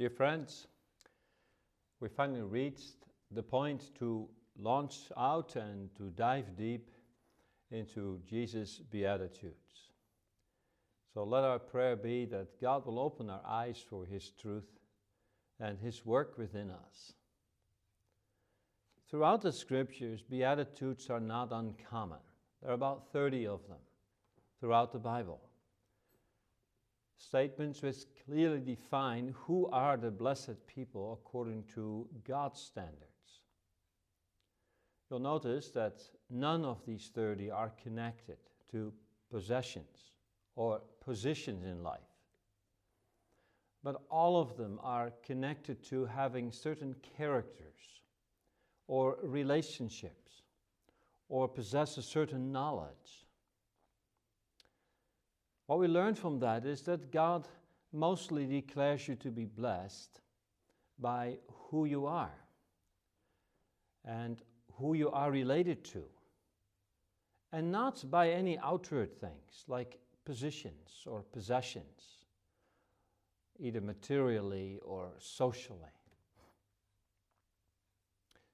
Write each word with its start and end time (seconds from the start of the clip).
Dear 0.00 0.08
friends, 0.08 0.66
we 2.00 2.08
finally 2.08 2.40
reached 2.40 3.04
the 3.30 3.42
point 3.42 3.94
to 3.98 4.26
launch 4.58 4.94
out 5.14 5.56
and 5.56 5.94
to 5.96 6.04
dive 6.16 6.56
deep 6.56 6.90
into 7.70 8.18
Jesus' 8.26 8.78
Beatitudes. 8.78 9.90
So 11.12 11.22
let 11.24 11.44
our 11.44 11.58
prayer 11.58 11.96
be 11.96 12.24
that 12.24 12.58
God 12.62 12.86
will 12.86 12.98
open 12.98 13.28
our 13.28 13.42
eyes 13.46 13.84
for 13.90 14.06
His 14.06 14.30
truth 14.40 14.80
and 15.60 15.78
His 15.78 16.06
work 16.06 16.38
within 16.38 16.70
us. 16.70 17.12
Throughout 19.10 19.42
the 19.42 19.52
scriptures, 19.52 20.22
Beatitudes 20.22 21.10
are 21.10 21.20
not 21.20 21.52
uncommon. 21.52 22.20
There 22.62 22.70
are 22.70 22.74
about 22.74 23.12
30 23.12 23.48
of 23.48 23.68
them 23.68 23.84
throughout 24.60 24.94
the 24.94 24.98
Bible 24.98 25.42
statements 27.20 27.82
which 27.82 28.06
clearly 28.24 28.60
define 28.60 29.34
who 29.36 29.68
are 29.70 29.96
the 29.96 30.10
blessed 30.10 30.66
people 30.66 31.12
according 31.12 31.64
to 31.74 32.06
God's 32.26 32.60
standards. 32.60 33.40
You'll 35.10 35.20
notice 35.20 35.68
that 35.70 36.00
none 36.30 36.64
of 36.64 36.84
these 36.86 37.10
30 37.14 37.50
are 37.50 37.72
connected 37.82 38.38
to 38.70 38.92
possessions 39.30 40.12
or 40.56 40.80
positions 41.04 41.64
in 41.64 41.82
life. 41.82 42.00
But 43.82 44.02
all 44.10 44.40
of 44.40 44.56
them 44.56 44.78
are 44.82 45.12
connected 45.22 45.82
to 45.84 46.06
having 46.06 46.52
certain 46.52 46.94
characters 47.16 48.02
or 48.86 49.18
relationships 49.22 50.42
or 51.28 51.48
possess 51.48 51.98
a 51.98 52.02
certain 52.02 52.50
knowledge 52.50 53.26
what 55.70 55.78
we 55.78 55.86
learn 55.86 56.16
from 56.16 56.40
that 56.40 56.66
is 56.66 56.82
that 56.82 57.12
God 57.12 57.46
mostly 57.92 58.44
declares 58.44 59.06
you 59.06 59.14
to 59.14 59.30
be 59.30 59.44
blessed 59.44 60.20
by 60.98 61.36
who 61.46 61.84
you 61.84 62.06
are 62.06 62.34
and 64.04 64.42
who 64.72 64.94
you 64.94 65.12
are 65.12 65.30
related 65.30 65.84
to, 65.84 66.02
and 67.52 67.70
not 67.70 68.02
by 68.10 68.30
any 68.30 68.58
outward 68.58 69.16
things 69.20 69.64
like 69.68 70.00
positions 70.24 71.04
or 71.06 71.22
possessions, 71.22 72.24
either 73.60 73.80
materially 73.80 74.80
or 74.82 75.12
socially. 75.20 75.94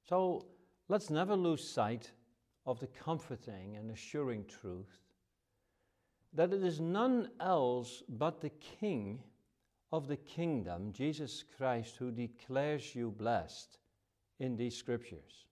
So 0.07 0.45
let's 0.91 1.09
never 1.09 1.35
lose 1.35 1.67
sight 1.67 2.11
of 2.67 2.79
the 2.79 2.89
comforting 2.89 3.77
and 3.77 3.91
assuring 3.91 4.45
truth 4.45 5.06
that 6.37 6.53
it 6.53 6.63
is 6.63 6.81
none 6.81 7.31
else 7.41 8.03
but 8.09 8.41
the 8.41 8.51
King 8.51 9.23
of 9.91 10.07
the 10.07 10.17
kingdom, 10.17 10.93
Jesus 10.93 11.43
Christ, 11.57 11.97
who 11.97 12.11
declares 12.11 12.95
you 12.95 13.11
blessed 13.11 13.79
in 14.39 14.57
these 14.57 14.77
scriptures. 14.77 15.47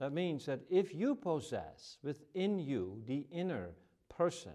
That 0.00 0.12
means 0.12 0.46
that 0.46 0.60
if 0.68 0.92
you 0.92 1.14
possess 1.14 1.98
within 2.02 2.58
you 2.58 3.00
the 3.06 3.24
inner 3.30 3.70
person, 4.08 4.52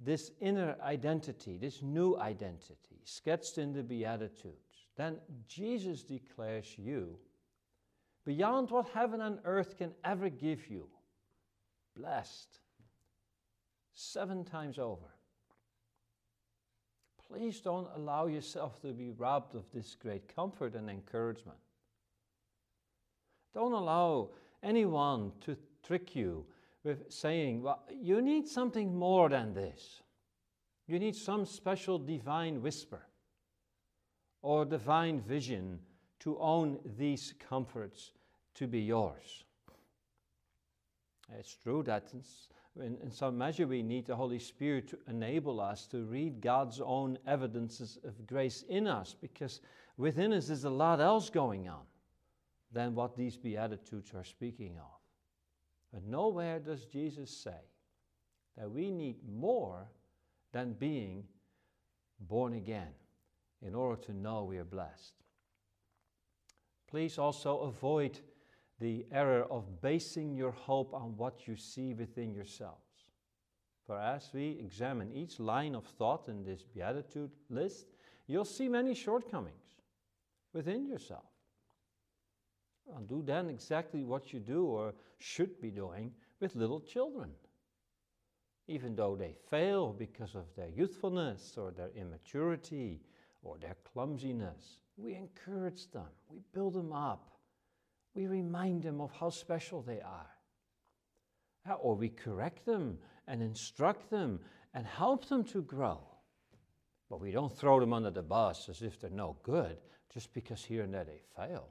this 0.00 0.30
inner 0.40 0.76
identity, 0.82 1.58
this 1.58 1.82
new 1.82 2.16
identity, 2.16 3.00
sketched 3.04 3.58
in 3.58 3.74
the 3.74 3.82
Beatitudes, 3.82 4.86
then 4.96 5.18
Jesus 5.46 6.02
declares 6.02 6.78
you 6.78 7.18
beyond 8.24 8.70
what 8.70 8.88
heaven 8.88 9.20
and 9.20 9.38
earth 9.44 9.76
can 9.76 9.92
ever 10.02 10.30
give 10.30 10.70
you, 10.70 10.88
blessed 11.94 12.60
seven 13.96 14.44
times 14.44 14.78
over. 14.78 15.14
Please 17.28 17.60
don't 17.60 17.88
allow 17.96 18.26
yourself 18.26 18.80
to 18.82 18.92
be 18.92 19.10
robbed 19.10 19.54
of 19.54 19.64
this 19.72 19.96
great 19.96 20.32
comfort 20.32 20.74
and 20.74 20.88
encouragement. 20.88 21.58
Don't 23.52 23.72
allow 23.72 24.30
anyone 24.62 25.32
to 25.40 25.56
trick 25.82 26.14
you 26.14 26.44
with 26.84 27.10
saying, 27.10 27.62
well, 27.62 27.82
you 27.90 28.20
need 28.22 28.46
something 28.46 28.94
more 28.94 29.28
than 29.28 29.54
this. 29.54 30.02
You 30.86 31.00
need 31.00 31.16
some 31.16 31.44
special 31.46 31.98
divine 31.98 32.62
whisper 32.62 33.02
or 34.42 34.64
divine 34.64 35.20
vision 35.20 35.80
to 36.20 36.38
own 36.38 36.78
these 36.98 37.34
comforts 37.48 38.12
to 38.54 38.66
be 38.66 38.80
yours. 38.80 39.44
It's 41.36 41.56
true 41.56 41.82
that 41.84 42.12
in, 42.80 42.96
in 43.02 43.10
some 43.10 43.36
measure 43.38 43.66
we 43.66 43.82
need 43.82 44.06
the 44.06 44.16
Holy 44.16 44.38
Spirit 44.38 44.88
to 44.88 44.98
enable 45.08 45.60
us 45.60 45.86
to 45.88 46.04
read 46.04 46.40
God's 46.40 46.80
own 46.80 47.18
evidences 47.26 47.98
of 48.04 48.26
grace 48.26 48.64
in 48.68 48.86
us 48.86 49.14
because 49.20 49.60
within 49.96 50.32
us 50.32 50.50
is 50.50 50.64
a 50.64 50.70
lot 50.70 51.00
else 51.00 51.30
going 51.30 51.68
on 51.68 51.82
than 52.72 52.94
what 52.94 53.16
these 53.16 53.36
Beatitudes 53.36 54.12
are 54.14 54.24
speaking 54.24 54.76
of. 54.78 55.00
But 55.92 56.04
nowhere 56.04 56.58
does 56.58 56.84
Jesus 56.84 57.30
say 57.30 57.70
that 58.56 58.70
we 58.70 58.90
need 58.90 59.16
more 59.28 59.88
than 60.52 60.72
being 60.72 61.24
born 62.20 62.54
again 62.54 62.92
in 63.62 63.74
order 63.74 64.00
to 64.02 64.12
know 64.12 64.44
we 64.44 64.58
are 64.58 64.64
blessed. 64.64 65.14
Please 66.88 67.18
also 67.18 67.60
avoid 67.60 68.20
the 68.80 69.06
error 69.10 69.46
of 69.50 69.80
basing 69.80 70.34
your 70.34 70.50
hope 70.50 70.92
on 70.92 71.16
what 71.16 71.46
you 71.48 71.56
see 71.56 71.94
within 71.94 72.34
yourselves. 72.34 72.80
For 73.86 73.98
as 73.98 74.30
we 74.34 74.58
examine 74.60 75.12
each 75.12 75.38
line 75.38 75.74
of 75.74 75.84
thought 75.84 76.28
in 76.28 76.44
this 76.44 76.62
beatitude 76.62 77.30
list, 77.48 77.86
you'll 78.26 78.44
see 78.44 78.68
many 78.68 78.94
shortcomings 78.94 79.76
within 80.52 80.86
yourself. 80.86 81.24
And 82.94 83.08
do 83.08 83.22
then 83.24 83.48
exactly 83.48 84.04
what 84.04 84.32
you 84.32 84.40
do 84.40 84.66
or 84.66 84.94
should 85.18 85.60
be 85.60 85.70
doing 85.70 86.12
with 86.40 86.56
little 86.56 86.80
children. 86.80 87.30
Even 88.68 88.96
though 88.96 89.16
they 89.16 89.36
fail 89.48 89.92
because 89.92 90.34
of 90.34 90.44
their 90.56 90.68
youthfulness 90.68 91.54
or 91.56 91.70
their 91.70 91.90
immaturity 91.94 93.00
or 93.42 93.56
their 93.58 93.76
clumsiness, 93.84 94.80
we 94.96 95.14
encourage 95.14 95.90
them, 95.92 96.08
we 96.28 96.40
build 96.52 96.74
them 96.74 96.92
up 96.92 97.35
we 98.16 98.26
remind 98.26 98.82
them 98.82 99.00
of 99.00 99.12
how 99.12 99.30
special 99.30 99.82
they 99.82 100.00
are. 100.00 100.30
Uh, 101.68 101.74
or 101.74 101.94
we 101.94 102.08
correct 102.08 102.64
them 102.64 102.98
and 103.28 103.42
instruct 103.42 104.10
them 104.10 104.40
and 104.74 104.86
help 104.86 105.28
them 105.28 105.44
to 105.44 105.62
grow. 105.62 106.00
But 107.10 107.20
we 107.20 107.30
don't 107.30 107.56
throw 107.56 107.78
them 107.78 107.92
under 107.92 108.10
the 108.10 108.22
bus 108.22 108.68
as 108.68 108.82
if 108.82 108.98
they're 108.98 109.10
no 109.10 109.36
good 109.42 109.76
just 110.12 110.32
because 110.32 110.64
here 110.64 110.82
and 110.82 110.94
there 110.94 111.04
they 111.04 111.20
fail. 111.36 111.68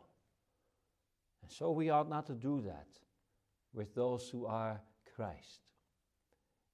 And 1.42 1.52
so 1.52 1.72
we 1.72 1.90
ought 1.90 2.10
not 2.10 2.28
to 2.28 2.34
do 2.34 2.62
that 2.62 2.88
with 3.74 3.94
those 3.96 4.30
who 4.30 4.46
are 4.46 4.82
Christ. 5.16 5.62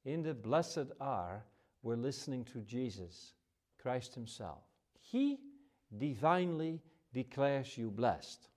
In 0.06 0.22
the 0.24 0.34
blessed 0.34 0.92
are, 1.00 1.44
we're 1.84 1.96
listening 1.96 2.44
to 2.46 2.60
Jesus, 2.62 3.34
Christ 3.82 4.16
Himself. 4.16 4.64
He 5.00 5.40
divinely 5.98 6.82
declares 7.14 7.78
you 7.78 7.90
blessed. 7.92 8.48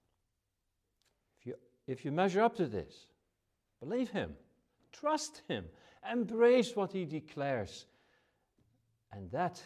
If 1.86 2.04
you, 2.04 2.12
measure 2.12 2.42
up 2.42 2.56
to 2.56 2.66
this, 2.66 3.06
believe 3.80 4.10
Him, 4.10 4.34
trust 4.92 5.42
Him, 5.48 5.66
embrace 6.10 6.74
what 6.74 6.92
He 6.92 7.04
declares. 7.04 7.86
And 9.12 9.30
that, 9.30 9.62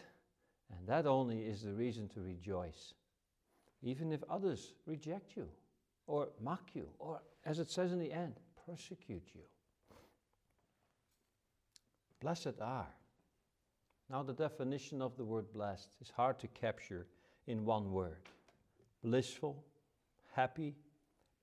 and 0.71 0.87
that 0.89 1.07
only 1.07 1.43
is 1.43 1.63
the 1.63 1.73
reason 1.73 2.09
to 2.09 2.21
rejoice. 2.21 2.95
Even 3.83 4.13
if 4.13 4.23
others 4.29 4.75
reject 4.87 5.37
you, 5.37 5.49
or 6.07 6.29
mock 6.43 6.71
you, 6.75 6.89
or 6.99 7.21
as 7.45 7.59
it 7.59 7.71
says 7.71 7.93
in 7.93 7.99
the 7.99 8.13
end, 8.13 8.35
persecute 8.67 9.29
you. 9.35 9.43
Blessed 12.21 12.61
are. 12.61 12.89
Now, 14.11 14.23
the 14.23 14.33
definition 14.33 15.01
of 15.03 15.17
the 15.17 15.25
word 15.25 15.53
blessed 15.53 15.95
is 16.01 16.11
hard 16.11 16.39
to 16.41 16.49
capture 16.49 17.07
in 17.47 17.65
one 17.65 17.93
word 17.93 18.29
blissful, 19.03 19.63
happy, 20.33 20.75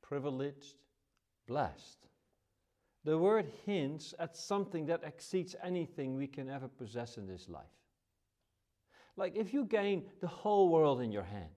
privileged, 0.08 0.76
blessed. 1.48 2.08
The 3.04 3.18
word 3.18 3.52
hints 3.66 4.14
at 4.20 4.36
something 4.36 4.86
that 4.88 5.04
exceeds 5.04 5.56
anything 5.64 6.16
we 6.16 6.28
can 6.28 6.50
ever 6.50 6.68
possess 6.68 7.18
in 7.18 7.28
this 7.28 7.48
life. 7.48 7.66
Like 9.16 9.36
if 9.36 9.54
you 9.54 9.66
gain 9.66 10.04
the 10.22 10.28
whole 10.28 10.70
world 10.70 11.02
in 11.02 11.12
your 11.12 11.24
hand, 11.24 11.56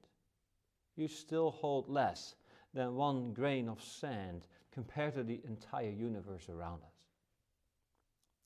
you 0.96 1.08
still 1.08 1.50
hold 1.50 1.88
less 1.88 2.34
than 2.74 2.94
one 2.94 3.32
grain 3.32 3.68
of 3.68 3.82
sand 3.82 4.46
compared 4.72 5.14
to 5.14 5.24
the 5.24 5.40
entire 5.46 5.90
universe 5.90 6.48
around 6.48 6.82
us. 6.82 7.08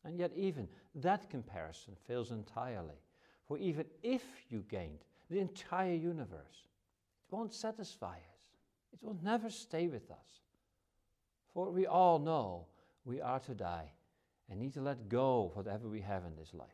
And 0.04 0.18
yet, 0.18 0.32
even 0.34 0.68
that 0.96 1.30
comparison 1.30 1.94
fails 2.06 2.30
entirely. 2.30 3.00
For 3.46 3.58
even 3.58 3.86
if 4.02 4.22
you 4.48 4.64
gained 4.68 5.04
the 5.30 5.40
entire 5.40 5.94
universe, 5.94 6.66
it 7.28 7.34
won't 7.34 7.54
satisfy 7.54 8.16
us. 8.16 8.31
It 8.92 9.02
will 9.02 9.16
never 9.22 9.50
stay 9.50 9.88
with 9.88 10.10
us. 10.10 10.40
For 11.54 11.70
we 11.70 11.86
all 11.86 12.18
know 12.18 12.66
we 13.04 13.20
are 13.20 13.40
to 13.40 13.54
die 13.54 13.92
and 14.50 14.60
need 14.60 14.74
to 14.74 14.80
let 14.80 15.08
go 15.08 15.46
of 15.46 15.56
whatever 15.56 15.88
we 15.88 16.00
have 16.00 16.24
in 16.24 16.36
this 16.36 16.54
life. 16.54 16.68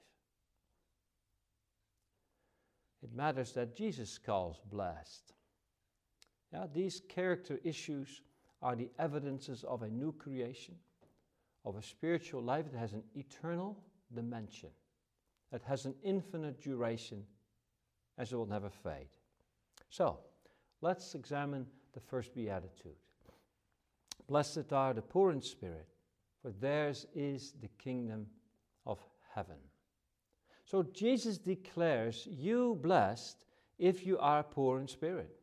It 3.03 3.15
matters 3.15 3.53
that 3.53 3.76
Jesus 3.76 4.19
calls 4.19 4.61
blessed. 4.70 5.32
Yeah, 6.53 6.67
these 6.73 7.03
character 7.09 7.61
issues 7.62 8.23
are 8.62 8.75
the 8.75 8.91
evidences 8.99 9.64
of 9.64 9.82
a 9.82 9.88
new 9.88 10.12
creation, 10.12 10.75
of 11.64 11.76
a 11.76 11.82
spiritual 11.82 12.43
life 12.43 12.71
that 12.73 12.79
has 12.79 12.93
an 12.93 13.05
eternal 13.14 13.79
dimension, 14.12 14.71
that 15.53 15.62
has 15.62 15.85
an 15.85 15.94
infinite 16.03 16.61
duration, 16.61 17.25
as 18.17 18.32
it 18.32 18.37
will 18.37 18.47
never 18.47 18.71
fade. 18.71 19.09
So, 19.91 20.19
let's 20.81 21.14
examine 21.14 21.67
the 21.94 22.00
first 22.00 22.35
beatitude. 22.35 22.96
Blessed 24.29 24.73
are 24.73 24.93
the 24.93 25.02
poor 25.02 25.32
in 25.32 25.40
spirit, 25.40 25.87
for 26.43 26.50
theirs 26.50 27.06
is 27.14 27.55
the 27.61 27.69
kingdom 27.82 28.26
of 28.87 28.99
heaven. 29.35 29.56
So 30.64 30.82
Jesus 30.82 31.38
declares 31.38 32.29
you 32.31 32.79
blessed 32.82 33.46
if 33.79 34.06
you 34.06 34.19
are 34.19 34.43
poor 34.43 34.81
in 34.81 34.87
spirit. 34.87 35.35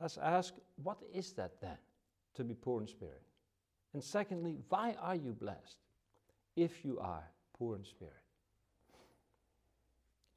Let's 0.00 0.18
ask, 0.18 0.54
what 0.82 0.98
is 1.12 1.32
that 1.32 1.60
then, 1.60 1.78
to 2.34 2.44
be 2.44 2.54
poor 2.54 2.80
in 2.80 2.88
spirit? 2.88 3.22
And 3.94 4.02
secondly, 4.02 4.56
why 4.68 4.96
are 5.00 5.14
you 5.14 5.32
blessed 5.32 5.78
if 6.56 6.84
you 6.84 6.98
are 7.00 7.24
poor 7.56 7.76
in 7.76 7.84
spirit? 7.84 8.14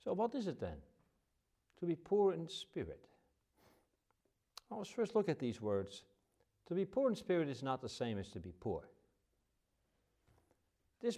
So, 0.03 0.13
what 0.13 0.33
is 0.33 0.47
it 0.47 0.59
then, 0.59 0.77
to 1.79 1.85
be 1.85 1.95
poor 1.95 2.33
in 2.33 2.47
spirit? 2.47 3.05
Well, 4.71 4.79
let's 4.79 4.89
first 4.89 5.15
look 5.15 5.27
at 5.27 5.37
these 5.37 5.61
words. 5.61 6.03
To 6.67 6.73
be 6.73 6.85
poor 6.85 7.09
in 7.09 7.15
spirit 7.15 7.49
is 7.49 7.61
not 7.61 7.81
the 7.81 7.89
same 7.89 8.17
as 8.17 8.29
to 8.29 8.39
be 8.39 8.53
poor. 8.57 8.87
This 11.01 11.17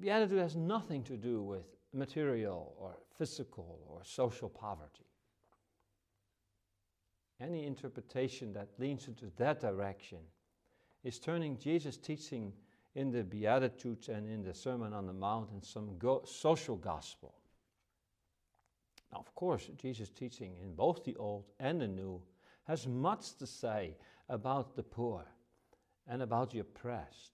beatitude 0.00 0.38
has 0.38 0.54
nothing 0.54 1.02
to 1.04 1.16
do 1.16 1.42
with 1.42 1.64
material 1.92 2.76
or 2.78 2.94
physical 3.18 3.80
or 3.88 4.02
social 4.04 4.48
poverty. 4.48 5.06
Any 7.40 7.66
interpretation 7.66 8.52
that 8.52 8.68
leans 8.78 9.08
into 9.08 9.32
that 9.36 9.58
direction 9.58 10.18
is 11.02 11.18
turning 11.18 11.58
Jesus' 11.58 11.96
teaching 11.96 12.52
in 12.94 13.10
the 13.10 13.24
Beatitudes 13.24 14.10
and 14.10 14.28
in 14.28 14.44
the 14.44 14.54
Sermon 14.54 14.92
on 14.92 15.06
the 15.06 15.12
Mount 15.12 15.50
in 15.52 15.60
some 15.60 15.98
go- 15.98 16.22
social 16.24 16.76
gospel. 16.76 17.34
Now, 19.12 19.18
of 19.18 19.34
course, 19.34 19.68
Jesus' 19.76 20.10
teaching 20.10 20.56
in 20.62 20.76
both 20.76 21.02
the 21.02 21.16
Old 21.16 21.46
and 21.58 21.80
the 21.80 21.88
New 21.88 22.22
has 22.64 22.86
much 22.86 23.34
to 23.36 23.46
say 23.46 23.96
about 24.28 24.76
the 24.76 24.82
poor 24.82 25.24
and 26.06 26.22
about 26.22 26.50
the 26.50 26.60
oppressed, 26.60 27.32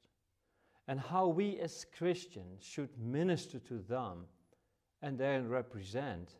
and 0.87 1.01
how 1.01 1.29
we 1.29 1.59
as 1.59 1.87
Christians 1.97 2.65
should 2.65 2.91
minister 2.99 3.59
to 3.61 3.79
them 3.79 4.27
and 5.03 5.19
then 5.19 5.49
represent 5.49 6.35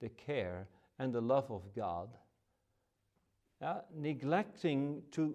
the 0.00 0.08
care 0.08 0.68
and 0.98 1.12
the 1.12 1.20
love 1.20 1.50
of 1.50 1.74
God. 1.74 2.08
Uh, 3.62 3.80
neglecting 3.94 5.02
to, 5.10 5.34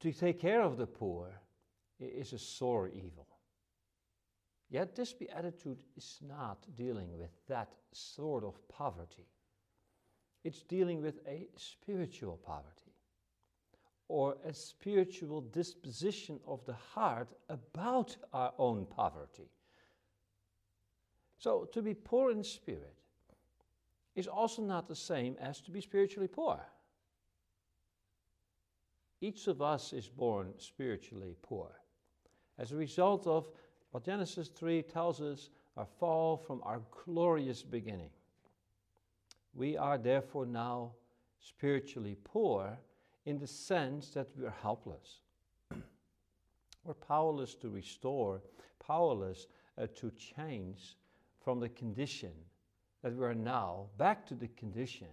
to 0.00 0.12
take 0.12 0.38
care 0.38 0.62
of 0.62 0.76
the 0.76 0.86
poor 0.86 1.40
is 1.98 2.32
a 2.32 2.38
sore 2.38 2.88
evil. 2.88 3.26
Yet 4.68 4.94
this 4.94 5.12
beatitude 5.12 5.78
is 5.96 6.18
not 6.26 6.66
dealing 6.74 7.16
with 7.16 7.30
that 7.48 7.72
sort 7.92 8.44
of 8.44 8.56
poverty. 8.68 9.28
It's 10.46 10.62
dealing 10.62 11.02
with 11.02 11.18
a 11.26 11.48
spiritual 11.56 12.36
poverty 12.36 12.92
or 14.06 14.36
a 14.44 14.54
spiritual 14.54 15.40
disposition 15.40 16.38
of 16.46 16.64
the 16.66 16.76
heart 16.94 17.32
about 17.48 18.16
our 18.32 18.52
own 18.56 18.86
poverty. 18.86 19.50
So, 21.36 21.68
to 21.72 21.82
be 21.82 21.94
poor 21.94 22.30
in 22.30 22.44
spirit 22.44 22.94
is 24.14 24.28
also 24.28 24.62
not 24.62 24.86
the 24.86 24.94
same 24.94 25.34
as 25.40 25.60
to 25.62 25.72
be 25.72 25.80
spiritually 25.80 26.28
poor. 26.28 26.60
Each 29.20 29.48
of 29.48 29.60
us 29.60 29.92
is 29.92 30.06
born 30.06 30.54
spiritually 30.58 31.34
poor 31.42 31.72
as 32.56 32.70
a 32.70 32.76
result 32.76 33.26
of 33.26 33.48
what 33.90 34.04
Genesis 34.04 34.46
3 34.46 34.82
tells 34.82 35.20
us 35.20 35.50
our 35.76 35.88
fall 35.98 36.36
from 36.36 36.62
our 36.62 36.82
glorious 37.04 37.64
beginning. 37.64 38.10
We 39.56 39.78
are 39.78 39.96
therefore 39.96 40.44
now 40.44 40.92
spiritually 41.40 42.18
poor 42.24 42.78
in 43.24 43.38
the 43.38 43.46
sense 43.46 44.10
that 44.10 44.28
we 44.38 44.44
are 44.44 44.54
helpless. 44.62 45.20
we're 46.84 46.94
powerless 46.94 47.54
to 47.56 47.70
restore, 47.70 48.42
powerless 48.86 49.46
uh, 49.80 49.86
to 49.96 50.10
change 50.10 50.96
from 51.42 51.58
the 51.58 51.70
condition 51.70 52.32
that 53.02 53.16
we 53.16 53.24
are 53.24 53.34
now 53.34 53.86
back 53.96 54.26
to 54.26 54.34
the 54.34 54.48
condition 54.48 55.08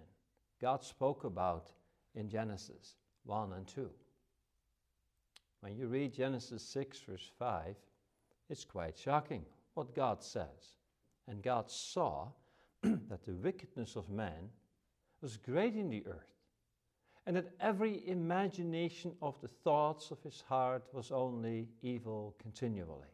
God 0.59 0.83
spoke 0.83 1.23
about 1.23 1.71
in 2.15 2.29
Genesis 2.29 2.95
1 3.25 3.53
and 3.53 3.67
2. 3.67 3.89
When 5.61 5.75
you 5.75 5.87
read 5.87 6.13
Genesis 6.13 6.63
6, 6.63 6.99
verse 7.01 7.31
5, 7.39 7.75
it's 8.49 8.65
quite 8.65 8.97
shocking 8.97 9.45
what 9.73 9.95
God 9.95 10.21
says. 10.21 10.75
And 11.27 11.41
God 11.41 11.71
saw 11.71 12.27
that 13.09 13.25
the 13.25 13.33
wickedness 13.33 13.95
of 13.95 14.09
man 14.09 14.49
was 15.21 15.37
great 15.37 15.75
in 15.75 15.89
the 15.89 16.05
earth, 16.05 16.35
and 17.25 17.35
that 17.35 17.51
every 17.59 18.07
imagination 18.07 19.13
of 19.21 19.39
the 19.41 19.47
thoughts 19.47 20.11
of 20.11 20.21
his 20.21 20.43
heart 20.47 20.83
was 20.91 21.11
only 21.11 21.69
evil 21.81 22.35
continually. 22.41 23.07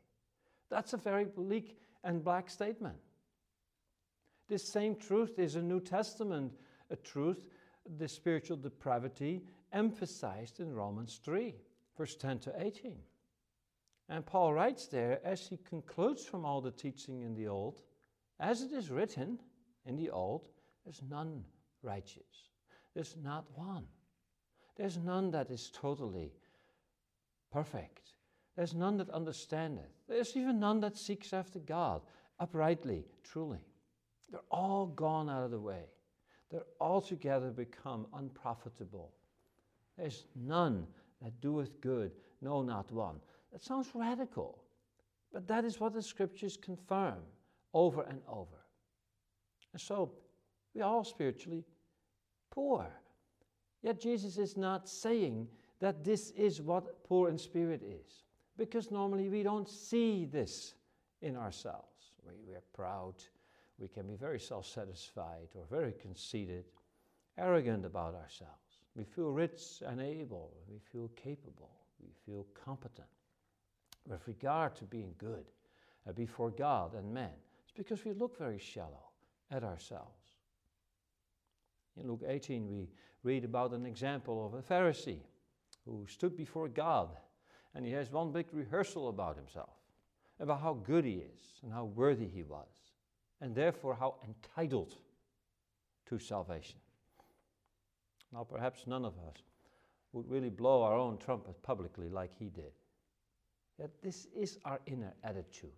That's 0.70 0.94
a 0.94 0.98
very 0.98 1.26
bleak 1.26 1.78
and 2.04 2.24
black 2.24 2.50
statement. 2.50 2.98
This 4.48 4.68
same 4.68 4.96
truth 4.96 5.38
is 5.38 5.56
a 5.56 5.62
New 5.62 5.80
Testament 5.80 6.54
a 6.90 6.96
truth, 6.96 7.48
the 7.98 8.08
spiritual 8.08 8.58
depravity 8.58 9.44
emphasized 9.72 10.60
in 10.60 10.74
Romans 10.74 11.20
3, 11.24 11.56
verse 11.98 12.16
10 12.16 12.40
to 12.40 12.54
18. 12.62 12.98
And 14.10 14.26
Paul 14.26 14.54
writes 14.54 14.88
there, 14.88 15.20
as 15.24 15.48
he 15.48 15.58
concludes 15.58 16.26
from 16.26 16.46
all 16.46 16.62
the 16.62 16.72
teaching 16.72 17.22
in 17.22 17.36
the 17.36 17.48
Old, 17.48 17.84
as 18.40 18.62
it 18.62 18.72
is 18.72 18.90
written, 18.90 19.40
in 19.90 19.98
the 19.98 20.10
old, 20.12 20.48
there's 20.86 21.02
none 21.10 21.44
righteous. 21.82 22.50
There's 22.94 23.16
not 23.22 23.46
one. 23.56 23.86
There's 24.78 24.98
none 24.98 25.32
that 25.32 25.50
is 25.50 25.72
totally 25.74 26.32
perfect. 27.52 28.12
There's 28.56 28.74
none 28.74 28.98
that 28.98 29.10
understandeth. 29.10 29.92
There's 30.08 30.38
even 30.38 30.60
none 30.60 30.80
that 30.82 30.98
seeks 30.98 31.34
after 31.34 31.60
God 31.60 32.02
uprightly, 32.40 33.06
truly. 33.24 33.66
They're 34.30 34.40
all 34.52 34.88
gone 34.88 35.30
out 35.30 35.44
of 35.44 35.52
the 35.52 35.60
way. 35.60 35.86
They're 36.52 36.62
altogether 36.80 37.50
become 37.50 38.08
unprofitable. 38.14 39.12
There's 39.98 40.26
none 40.36 40.88
that 41.22 41.42
doeth 41.42 41.82
good, 41.82 42.12
no, 42.42 42.62
not 42.62 42.92
one. 42.92 43.20
That 43.52 43.64
sounds 43.64 43.90
radical, 43.94 44.64
but 45.34 45.48
that 45.48 45.66
is 45.66 45.80
what 45.80 45.94
the 45.94 46.02
scriptures 46.02 46.58
confirm 46.58 47.18
over 47.74 48.04
and 48.04 48.22
over. 48.28 48.59
And 49.74 49.82
so 49.82 50.12
we 50.74 50.82
are 50.82 50.90
all 50.90 51.04
spiritually 51.04 51.64
poor. 52.50 52.88
Yet 53.82 54.02
Jesus 54.02 54.38
is 54.38 54.58
not 54.58 54.90
saying 54.90 55.48
that 55.80 56.04
this 56.04 56.32
is 56.32 56.62
what 56.62 57.04
poor 57.04 57.30
in 57.30 57.38
spirit 57.38 57.82
is, 57.82 58.24
because 58.58 58.92
normally 58.92 59.30
we 59.30 59.44
don't 59.44 59.70
see 59.70 60.26
this 60.26 60.74
in 61.22 61.38
ourselves. 61.38 62.12
We, 62.28 62.34
we're 62.46 62.64
proud, 62.74 63.16
we 63.78 63.88
can 63.88 64.06
be 64.06 64.16
very 64.16 64.40
self 64.40 64.66
satisfied 64.66 65.48
or 65.56 65.64
very 65.70 65.94
conceited, 65.94 66.66
arrogant 67.38 67.86
about 67.86 68.16
ourselves. 68.16 68.54
We 68.96 69.06
feel 69.06 69.30
rich 69.32 69.82
and 69.86 70.02
able, 70.02 70.52
we 70.70 70.80
feel 70.92 71.10
capable, 71.16 71.72
we 72.02 72.10
feel 72.26 72.46
competent. 72.66 73.08
With 74.06 74.28
regard 74.28 74.76
to 74.78 74.86
being 74.86 75.14
good 75.18 75.46
before 76.16 76.50
God 76.50 76.96
and 76.96 77.14
men, 77.14 77.32
it's 77.64 77.72
because 77.78 78.04
we 78.04 78.12
look 78.12 78.38
very 78.38 78.60
shallow 78.60 79.09
at 79.52 79.64
ourselves. 79.64 80.38
In 81.98 82.08
Luke 82.08 82.24
18, 82.26 82.68
we 82.68 82.90
read 83.24 83.44
about 83.44 83.72
an 83.72 83.86
example 83.86 84.46
of 84.46 84.54
a 84.54 84.62
Pharisee 84.62 85.22
who 85.86 86.06
stood 86.08 86.38
before 86.38 86.68
God 86.68 87.10
and 87.76 87.86
he 87.86 87.92
has 87.92 88.12
one 88.12 88.32
big 88.32 88.48
rehearsal 88.52 89.10
about 89.10 89.36
himself, 89.36 89.76
about 90.40 90.62
how 90.62 90.74
good 90.74 91.06
he 91.06 91.24
is 91.34 91.62
and 91.64 91.72
how 91.72 91.86
worthy 91.86 92.28
he 92.28 92.44
was, 92.44 92.68
and 93.42 93.54
therefore 93.54 93.96
how 93.96 94.16
entitled 94.28 94.96
to 96.08 96.20
salvation. 96.20 96.80
Now, 98.34 98.44
perhaps 98.44 98.86
none 98.88 99.06
of 99.06 99.14
us 99.28 99.44
would 100.14 100.30
really 100.30 100.50
blow 100.50 100.84
our 100.84 100.98
own 100.98 101.18
trumpet 101.18 101.62
publicly 101.62 102.10
like 102.10 102.32
he 102.38 102.50
did. 102.50 102.72
Yet, 103.78 103.92
this 104.04 104.28
is 104.36 104.60
our 104.66 104.80
inner 104.88 105.14
attitude. 105.24 105.72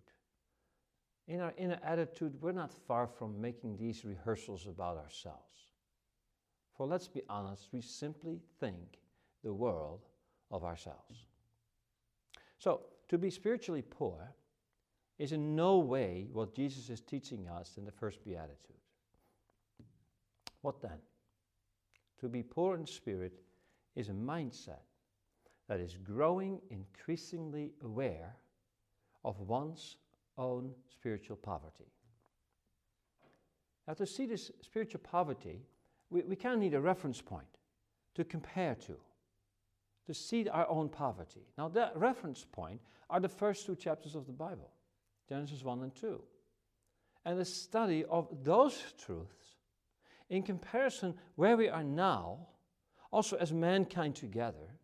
In 1.32 1.40
our 1.40 1.54
inner 1.56 1.78
attitude, 1.82 2.34
we're 2.42 2.52
not 2.52 2.74
far 2.86 3.06
from 3.06 3.40
making 3.40 3.78
these 3.78 4.04
rehearsals 4.04 4.66
about 4.66 4.98
ourselves. 4.98 5.70
For 6.76 6.86
let's 6.86 7.08
be 7.08 7.22
honest, 7.26 7.70
we 7.72 7.80
simply 7.80 8.38
think 8.60 8.98
the 9.42 9.54
world 9.54 10.00
of 10.50 10.62
ourselves. 10.62 11.24
So, 12.58 12.82
to 13.08 13.16
be 13.16 13.30
spiritually 13.30 13.80
poor 13.80 14.34
is 15.18 15.32
in 15.32 15.56
no 15.56 15.78
way 15.78 16.26
what 16.34 16.54
Jesus 16.54 16.90
is 16.90 17.00
teaching 17.00 17.48
us 17.48 17.78
in 17.78 17.86
the 17.86 17.92
first 17.92 18.22
beatitude. 18.22 18.76
What 20.60 20.82
then? 20.82 20.98
To 22.20 22.28
be 22.28 22.42
poor 22.42 22.76
in 22.76 22.86
spirit 22.86 23.40
is 23.96 24.10
a 24.10 24.12
mindset 24.12 24.84
that 25.66 25.80
is 25.80 25.96
growing 25.96 26.60
increasingly 26.68 27.72
aware 27.82 28.36
of 29.24 29.40
one's 29.40 29.96
own 30.38 30.72
spiritual 30.92 31.36
poverty. 31.36 31.86
Now, 33.86 33.94
to 33.94 34.06
see 34.06 34.26
this 34.26 34.50
spiritual 34.60 35.00
poverty, 35.00 35.62
we, 36.10 36.22
we 36.22 36.36
kind 36.36 36.54
of 36.54 36.60
need 36.60 36.74
a 36.74 36.80
reference 36.80 37.20
point 37.20 37.46
to 38.14 38.24
compare 38.24 38.74
to, 38.86 38.96
to 40.06 40.14
see 40.14 40.48
our 40.48 40.68
own 40.68 40.88
poverty. 40.88 41.46
Now, 41.58 41.68
that 41.68 41.96
reference 41.96 42.44
point 42.50 42.80
are 43.10 43.20
the 43.20 43.28
first 43.28 43.66
two 43.66 43.76
chapters 43.76 44.14
of 44.14 44.26
the 44.26 44.32
Bible 44.32 44.70
Genesis 45.28 45.62
1 45.62 45.82
and 45.82 45.94
2. 45.94 46.20
And 47.24 47.38
the 47.38 47.44
study 47.44 48.04
of 48.04 48.28
those 48.42 48.82
truths 48.98 49.56
in 50.28 50.42
comparison 50.42 51.14
where 51.36 51.56
we 51.56 51.68
are 51.68 51.84
now, 51.84 52.48
also 53.10 53.36
as 53.36 53.52
mankind 53.52 54.16
together, 54.16 54.76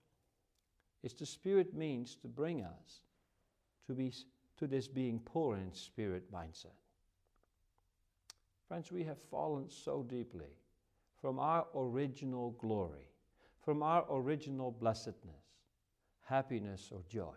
is 1.03 1.15
the 1.15 1.27
Spirit 1.27 1.75
means 1.75 2.17
to 2.17 2.29
bring 2.29 2.63
us 2.63 3.01
to, 3.87 3.95
be, 3.95 4.13
to 4.59 4.67
this 4.67 4.89
being 4.89 5.21
poor 5.25 5.57
in 5.57 5.73
spirit 5.73 6.33
mindset. 6.33 6.77
Friends, 8.67 8.93
we 8.93 9.05
have 9.05 9.19
fallen 9.31 9.69
so 9.69 10.03
deeply 10.03 10.53
from 11.21 11.39
our 11.39 11.67
original 11.75 12.51
glory, 12.59 13.09
from 13.65 13.83
our 13.83 14.05
original 14.11 14.71
blessedness, 14.71 15.45
happiness, 16.23 16.91
or 16.93 17.01
joy. 17.09 17.35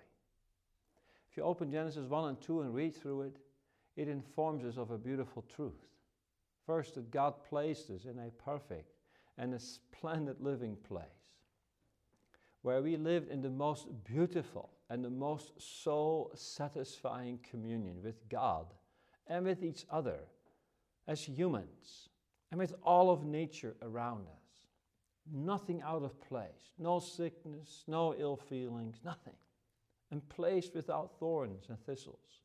If 1.29 1.37
you 1.37 1.43
open 1.43 1.71
Genesis 1.71 2.09
1 2.09 2.29
and 2.29 2.41
2 2.41 2.61
and 2.61 2.73
read 2.73 2.95
through 2.95 3.21
it, 3.21 3.37
it 3.95 4.07
informs 4.07 4.65
us 4.65 4.77
of 4.77 4.91
a 4.91 4.97
beautiful 4.97 5.43
truth. 5.55 5.87
First, 6.65 6.95
that 6.95 7.11
God 7.11 7.35
placed 7.47 7.89
us 7.89 8.05
in 8.05 8.19
a 8.19 8.31
perfect 8.43 8.91
and 9.37 9.53
a 9.53 9.59
splendid 9.59 10.41
living 10.41 10.75
place 10.87 11.05
where 12.61 12.81
we 12.81 12.97
lived 12.97 13.29
in 13.29 13.41
the 13.41 13.49
most 13.49 13.87
beautiful 14.03 14.69
and 14.91 15.05
the 15.05 15.09
most 15.09 15.53
soul 15.57 16.29
satisfying 16.35 17.39
communion 17.49 18.03
with 18.03 18.27
God 18.27 18.65
and 19.25 19.45
with 19.45 19.63
each 19.63 19.85
other 19.89 20.19
as 21.07 21.23
humans 21.23 22.09
and 22.51 22.59
with 22.59 22.75
all 22.83 23.09
of 23.09 23.23
nature 23.23 23.77
around 23.81 24.27
us. 24.27 24.67
Nothing 25.31 25.81
out 25.81 26.03
of 26.03 26.19
place, 26.19 26.73
no 26.77 26.99
sickness, 26.99 27.85
no 27.87 28.13
ill 28.17 28.35
feelings, 28.35 28.97
nothing. 29.05 29.35
And 30.11 30.27
placed 30.27 30.75
without 30.75 31.17
thorns 31.19 31.69
and 31.69 31.79
thistles, 31.85 32.41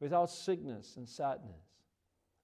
without 0.00 0.28
sickness 0.28 0.98
and 0.98 1.08
sadness, 1.08 1.64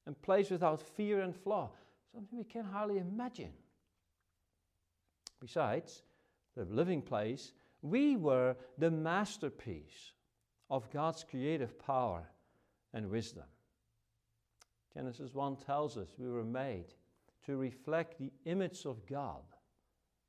and 0.07 0.21
placed 0.23 0.51
without 0.51 0.81
fear 0.81 1.21
and 1.21 1.37
flaw, 1.37 1.69
something 2.11 2.39
we 2.39 2.45
can 2.45 2.65
hardly 2.65 2.97
imagine. 2.97 3.53
Besides, 5.43 6.05
the 6.57 6.65
living 6.65 7.03
place, 7.03 7.53
we 7.83 8.17
were 8.17 8.57
the 8.79 8.91
masterpiece 8.91 10.13
of 10.69 10.91
God's 10.91 11.25
creative 11.25 11.79
power 11.79 12.29
and 12.93 13.11
wisdom. 13.11 13.45
Genesis 14.95 15.35
1 15.35 15.57
tells 15.57 15.97
us 15.97 16.09
we 16.19 16.29
were 16.29 16.45
made 16.45 16.95
to 17.47 17.57
reflect 17.57 18.19
the 18.19 18.33
image 18.45 18.85
of 18.85 19.07
God. 19.07 19.43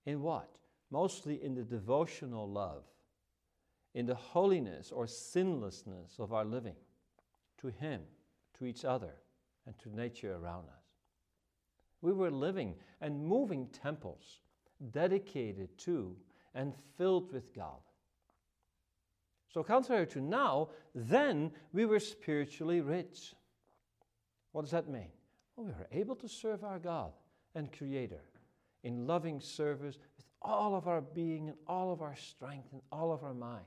In 0.05 0.21
what? 0.21 0.57
Mostly 0.89 1.43
in 1.43 1.55
the 1.55 1.63
devotional 1.63 2.49
love, 2.49 2.83
in 3.93 4.05
the 4.05 4.15
holiness 4.15 4.91
or 4.91 5.07
sinlessness 5.07 6.19
of 6.19 6.33
our 6.33 6.45
living 6.45 6.75
to 7.59 7.67
Him, 7.67 8.01
to 8.57 8.65
each 8.65 8.85
other, 8.85 9.13
and 9.65 9.77
to 9.79 9.95
nature 9.95 10.35
around 10.35 10.65
us. 10.69 10.83
We 12.01 12.13
were 12.13 12.31
living 12.31 12.75
and 12.99 13.23
moving 13.23 13.67
temples 13.67 14.39
dedicated 14.91 15.77
to 15.79 16.15
and 16.53 16.73
filled 16.97 17.31
with 17.31 17.53
God. 17.53 17.79
So, 19.53 19.63
contrary 19.63 20.07
to 20.07 20.21
now, 20.21 20.69
then 20.95 21.51
we 21.73 21.85
were 21.85 21.99
spiritually 21.99 22.81
rich. 22.81 23.33
What 24.53 24.61
does 24.61 24.71
that 24.71 24.89
mean? 24.89 25.09
Well, 25.55 25.65
we 25.67 25.73
were 25.73 25.87
able 25.91 26.15
to 26.15 26.29
serve 26.29 26.63
our 26.63 26.79
God 26.79 27.11
and 27.53 27.71
Creator 27.71 28.21
in 28.83 29.05
loving 29.05 29.39
service 29.39 29.97
with 30.15 30.25
all 30.41 30.75
of 30.75 30.87
our 30.87 31.01
being 31.01 31.49
and 31.49 31.57
all 31.67 31.91
of 31.91 32.01
our 32.01 32.15
strength 32.15 32.69
and 32.71 32.81
all 32.91 33.11
of 33.11 33.23
our 33.23 33.33
mind. 33.33 33.65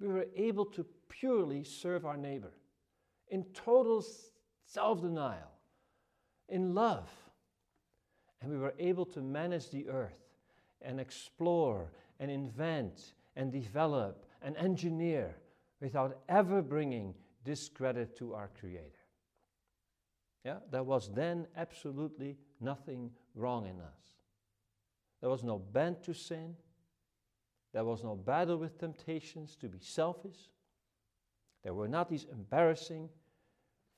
We 0.00 0.08
were 0.08 0.26
able 0.34 0.64
to 0.66 0.84
purely 1.08 1.62
serve 1.62 2.04
our 2.04 2.16
neighbor 2.16 2.52
in 3.28 3.44
total 3.54 4.04
self 4.66 5.00
denial, 5.00 5.50
in 6.48 6.74
love. 6.74 7.08
And 8.40 8.50
we 8.50 8.58
were 8.58 8.74
able 8.78 9.06
to 9.06 9.20
manage 9.22 9.70
the 9.70 9.88
earth 9.88 10.23
and 10.84 11.00
explore 11.00 11.90
and 12.20 12.30
invent 12.30 13.14
and 13.36 13.50
develop 13.50 14.26
and 14.42 14.56
engineer 14.56 15.34
without 15.80 16.18
ever 16.28 16.62
bringing 16.62 17.14
discredit 17.44 18.16
to 18.18 18.34
our 18.34 18.50
Creator. 18.60 18.90
Yeah, 20.44 20.58
there 20.70 20.82
was 20.82 21.10
then 21.12 21.46
absolutely 21.56 22.36
nothing 22.60 23.10
wrong 23.34 23.66
in 23.66 23.80
us. 23.80 24.14
There 25.20 25.30
was 25.30 25.42
no 25.42 25.58
bent 25.58 26.02
to 26.04 26.14
sin. 26.14 26.54
There 27.72 27.84
was 27.84 28.04
no 28.04 28.14
battle 28.14 28.58
with 28.58 28.78
temptations 28.78 29.56
to 29.56 29.68
be 29.68 29.78
selfish. 29.80 30.50
There 31.62 31.74
were 31.74 31.88
not 31.88 32.10
these 32.10 32.26
embarrassing, 32.30 33.08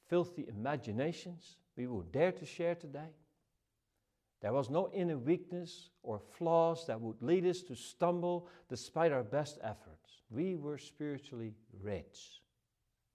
filthy 0.08 0.46
imaginations 0.48 1.56
we 1.76 1.86
would 1.86 2.12
dare 2.12 2.32
to 2.32 2.46
share 2.46 2.74
today. 2.74 3.10
There 4.40 4.52
was 4.52 4.68
no 4.68 4.90
inner 4.92 5.16
weakness 5.16 5.90
or 6.02 6.18
flaws 6.18 6.86
that 6.86 7.00
would 7.00 7.22
lead 7.22 7.46
us 7.46 7.62
to 7.62 7.74
stumble 7.74 8.48
despite 8.68 9.12
our 9.12 9.22
best 9.22 9.58
efforts. 9.62 10.22
We 10.30 10.56
were 10.56 10.78
spiritually 10.78 11.54
rich. 11.82 12.42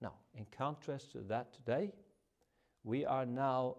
Now, 0.02 0.14
in 0.34 0.46
contrast 0.52 1.12
to 1.12 1.20
that 1.20 1.54
today, 1.54 1.92
we 2.84 3.06
are 3.06 3.26
now 3.26 3.78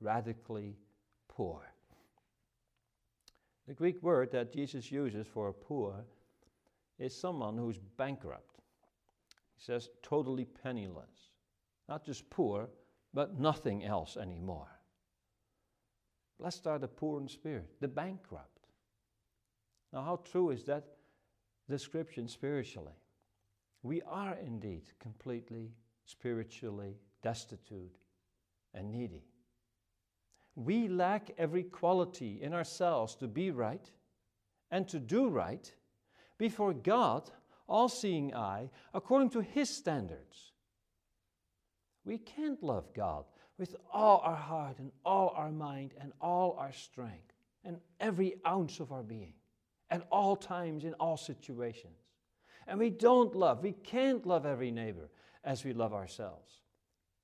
radically 0.00 0.76
poor. 1.28 1.62
The 3.66 3.74
Greek 3.74 4.02
word 4.02 4.30
that 4.32 4.52
Jesus 4.52 4.92
uses 4.92 5.26
for 5.26 5.52
poor 5.52 6.04
is 6.98 7.18
someone 7.18 7.56
who's 7.56 7.78
bankrupt. 7.78 8.60
He 9.56 9.62
says 9.62 9.88
totally 10.02 10.44
penniless. 10.44 11.32
Not 11.88 12.04
just 12.04 12.28
poor, 12.28 12.68
but 13.14 13.40
nothing 13.40 13.84
else 13.84 14.16
anymore. 14.16 14.77
Blessed 16.38 16.66
are 16.66 16.78
the 16.78 16.88
poor 16.88 17.20
in 17.20 17.28
spirit, 17.28 17.68
the 17.80 17.88
bankrupt. 17.88 18.68
Now, 19.92 20.02
how 20.02 20.20
true 20.30 20.50
is 20.50 20.64
that 20.64 20.84
description 21.68 22.28
spiritually? 22.28 22.92
We 23.82 24.02
are 24.02 24.34
indeed 24.34 24.82
completely 25.00 25.72
spiritually 26.04 26.96
destitute 27.22 27.96
and 28.74 28.92
needy. 28.92 29.24
We 30.54 30.88
lack 30.88 31.30
every 31.38 31.62
quality 31.62 32.40
in 32.42 32.52
ourselves 32.52 33.14
to 33.16 33.28
be 33.28 33.50
right 33.50 33.90
and 34.70 34.88
to 34.88 34.98
do 34.98 35.28
right 35.28 35.72
before 36.36 36.72
God, 36.72 37.30
all 37.68 37.88
seeing 37.88 38.34
eye, 38.34 38.70
according 38.94 39.30
to 39.30 39.40
His 39.40 39.76
standards. 39.76 40.52
We 42.04 42.18
can't 42.18 42.62
love 42.62 42.92
God 42.94 43.24
with 43.58 43.74
all 43.92 44.20
our 44.24 44.36
heart 44.36 44.78
and 44.78 44.92
all 45.04 45.32
our 45.36 45.50
mind 45.50 45.92
and 46.00 46.12
all 46.20 46.56
our 46.58 46.72
strength 46.72 47.34
and 47.64 47.78
every 48.00 48.36
ounce 48.46 48.80
of 48.80 48.92
our 48.92 49.02
being 49.02 49.34
at 49.90 50.06
all 50.10 50.36
times 50.36 50.84
in 50.84 50.94
all 50.94 51.16
situations. 51.16 51.98
And 52.66 52.78
we 52.78 52.90
don't 52.90 53.34
love, 53.34 53.62
we 53.62 53.72
can't 53.72 54.24
love 54.26 54.46
every 54.46 54.70
neighbor 54.70 55.10
as 55.44 55.64
we 55.64 55.72
love 55.72 55.92
ourselves. 55.92 56.60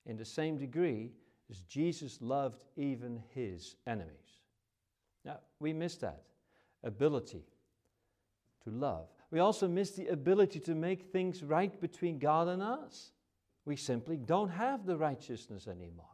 In 0.06 0.16
the 0.16 0.24
same 0.24 0.56
degree, 0.58 1.12
as 1.50 1.60
Jesus 1.60 2.20
loved 2.20 2.64
even 2.76 3.22
his 3.34 3.76
enemies. 3.86 4.14
Now, 5.24 5.38
we 5.60 5.72
miss 5.72 5.96
that 5.96 6.22
ability 6.82 7.44
to 8.64 8.70
love. 8.70 9.08
We 9.30 9.40
also 9.40 9.68
miss 9.68 9.90
the 9.90 10.08
ability 10.08 10.60
to 10.60 10.74
make 10.74 11.12
things 11.12 11.42
right 11.42 11.78
between 11.80 12.18
God 12.18 12.48
and 12.48 12.62
us. 12.62 13.12
We 13.64 13.76
simply 13.76 14.16
don't 14.16 14.50
have 14.50 14.86
the 14.86 14.96
righteousness 14.96 15.66
anymore. 15.66 16.13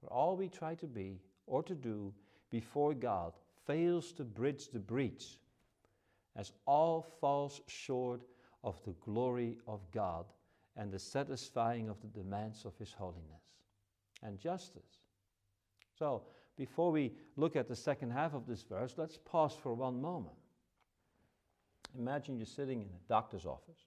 For 0.00 0.12
all 0.12 0.36
we 0.36 0.48
try 0.48 0.74
to 0.76 0.86
be 0.86 1.20
or 1.46 1.62
to 1.62 1.74
do 1.74 2.12
before 2.50 2.94
God 2.94 3.32
fails 3.66 4.12
to 4.12 4.24
bridge 4.24 4.68
the 4.68 4.78
breach, 4.78 5.38
as 6.36 6.52
all 6.66 7.02
falls 7.20 7.60
short 7.66 8.22
of 8.64 8.82
the 8.84 8.94
glory 9.04 9.56
of 9.66 9.80
God 9.90 10.26
and 10.76 10.92
the 10.92 10.98
satisfying 10.98 11.88
of 11.88 12.00
the 12.00 12.08
demands 12.08 12.64
of 12.64 12.76
His 12.78 12.92
holiness 12.92 13.42
and 14.22 14.38
justice. 14.38 15.00
So, 15.98 16.22
before 16.56 16.90
we 16.90 17.12
look 17.36 17.56
at 17.56 17.68
the 17.68 17.76
second 17.76 18.10
half 18.10 18.34
of 18.34 18.46
this 18.46 18.62
verse, 18.62 18.94
let's 18.96 19.16
pause 19.16 19.54
for 19.54 19.74
one 19.74 20.00
moment. 20.00 20.34
Imagine 21.96 22.36
you're 22.36 22.46
sitting 22.46 22.82
in 22.82 22.88
a 22.88 23.08
doctor's 23.08 23.46
office, 23.46 23.86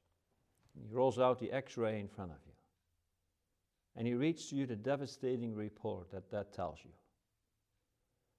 and 0.76 0.86
he 0.86 0.94
rolls 0.94 1.20
out 1.20 1.40
the 1.40 1.52
x 1.52 1.78
ray 1.78 2.00
in 2.00 2.08
front 2.08 2.32
of 2.32 2.38
you, 2.46 2.51
and 3.96 4.08
he 4.08 4.14
reads 4.14 4.48
to 4.48 4.56
you 4.56 4.66
the 4.66 4.76
devastating 4.76 5.54
report 5.54 6.12
that 6.12 6.30
that 6.32 6.54
tells 6.54 6.80
you. 6.84 6.92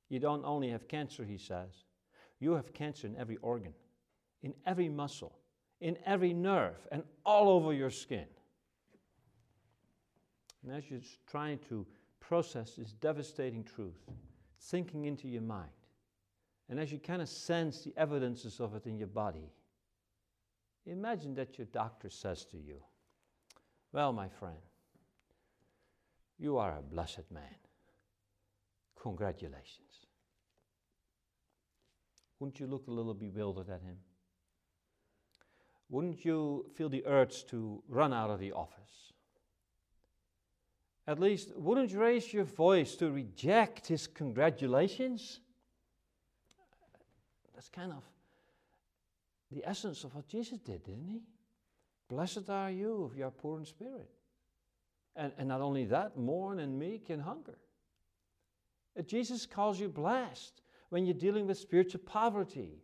You 0.08 0.18
don't 0.18 0.44
only 0.44 0.70
have 0.70 0.88
cancer, 0.88 1.24
he 1.24 1.38
says, 1.38 1.84
you 2.38 2.52
have 2.52 2.74
cancer 2.74 3.06
in 3.06 3.16
every 3.16 3.36
organ, 3.36 3.72
in 4.42 4.52
every 4.66 4.88
muscle, 4.88 5.38
in 5.80 5.96
every 6.04 6.32
nerve, 6.32 6.76
and 6.90 7.02
all 7.24 7.48
over 7.48 7.72
your 7.72 7.90
skin. 7.90 8.26
And 10.62 10.76
as 10.76 10.90
you're 10.90 11.00
trying 11.26 11.58
to 11.68 11.86
process 12.20 12.74
this 12.76 12.92
devastating 12.92 13.64
truth, 13.64 14.00
sinking 14.58 15.04
into 15.04 15.28
your 15.28 15.42
mind, 15.42 15.70
and 16.68 16.80
as 16.80 16.90
you 16.90 16.98
kind 16.98 17.20
of 17.20 17.28
sense 17.28 17.82
the 17.82 17.92
evidences 17.96 18.60
of 18.60 18.74
it 18.74 18.86
in 18.86 18.96
your 18.96 19.08
body, 19.08 19.52
imagine 20.86 21.34
that 21.34 21.58
your 21.58 21.66
doctor 21.66 22.08
says 22.08 22.44
to 22.46 22.56
you, 22.56 22.80
Well, 23.92 24.12
my 24.12 24.28
friend, 24.28 24.56
you 26.38 26.56
are 26.58 26.78
a 26.78 26.82
blessed 26.82 27.30
man. 27.30 27.56
Congratulations. 29.00 30.06
Wouldn't 32.38 32.60
you 32.60 32.66
look 32.66 32.86
a 32.88 32.90
little 32.90 33.14
bewildered 33.14 33.68
at 33.68 33.82
him? 33.82 33.98
Wouldn't 35.88 36.24
you 36.24 36.66
feel 36.74 36.88
the 36.88 37.04
urge 37.06 37.46
to 37.46 37.82
run 37.88 38.12
out 38.12 38.30
of 38.30 38.40
the 38.40 38.52
office? 38.52 39.12
At 41.06 41.18
least, 41.18 41.56
wouldn't 41.56 41.90
you 41.90 42.00
raise 42.00 42.32
your 42.32 42.44
voice 42.44 42.94
to 42.96 43.10
reject 43.10 43.88
his 43.88 44.06
congratulations? 44.06 45.40
That's 47.54 47.68
kind 47.68 47.92
of 47.92 48.04
the 49.50 49.62
essence 49.64 50.04
of 50.04 50.14
what 50.14 50.26
Jesus 50.26 50.58
did, 50.58 50.84
didn't 50.84 51.08
he? 51.08 51.22
Blessed 52.08 52.48
are 52.48 52.70
you 52.70 53.10
if 53.10 53.18
you 53.18 53.24
are 53.24 53.30
poor 53.30 53.58
in 53.58 53.66
spirit. 53.66 54.10
And, 55.16 55.32
and 55.38 55.48
not 55.48 55.60
only 55.60 55.84
that, 55.86 56.16
mourn 56.16 56.60
and 56.60 56.78
meek 56.78 57.10
and 57.10 57.22
hunger. 57.22 57.58
Jesus 59.06 59.46
calls 59.46 59.80
you 59.80 59.88
blessed 59.88 60.62
when 60.90 61.06
you're 61.06 61.14
dealing 61.14 61.46
with 61.46 61.58
spiritual 61.58 62.00
poverty, 62.04 62.82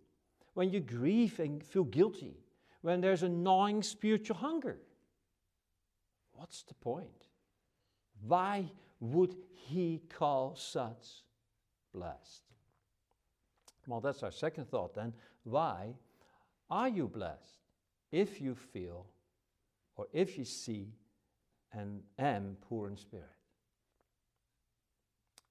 when 0.54 0.70
you 0.70 0.80
grieve 0.80 1.38
and 1.40 1.62
feel 1.62 1.84
guilty, 1.84 2.38
when 2.80 3.00
there's 3.00 3.22
a 3.22 3.28
gnawing 3.28 3.82
spiritual 3.82 4.36
hunger. 4.36 4.78
What's 6.32 6.62
the 6.62 6.74
point? 6.74 7.26
Why 8.26 8.70
would 9.00 9.36
he 9.52 10.02
call 10.08 10.54
such 10.56 11.24
blessed? 11.92 12.42
Well, 13.86 14.00
that's 14.00 14.22
our 14.22 14.30
second 14.30 14.68
thought 14.68 14.94
then. 14.94 15.12
Why 15.44 15.94
are 16.70 16.88
you 16.88 17.08
blessed 17.08 17.58
if 18.12 18.40
you 18.40 18.54
feel 18.54 19.06
or 19.96 20.06
if 20.12 20.38
you 20.38 20.44
see 20.44 20.92
and 21.72 22.02
am 22.18 22.56
poor 22.68 22.88
in 22.88 22.96
spirit? 22.96 23.26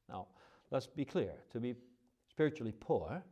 Now, 0.09 0.27
let's 0.71 0.87
be 0.87 1.05
clear 1.05 1.33
to 1.51 1.59
be 1.59 1.75
spiritually 2.29 2.73
poor 2.79 3.23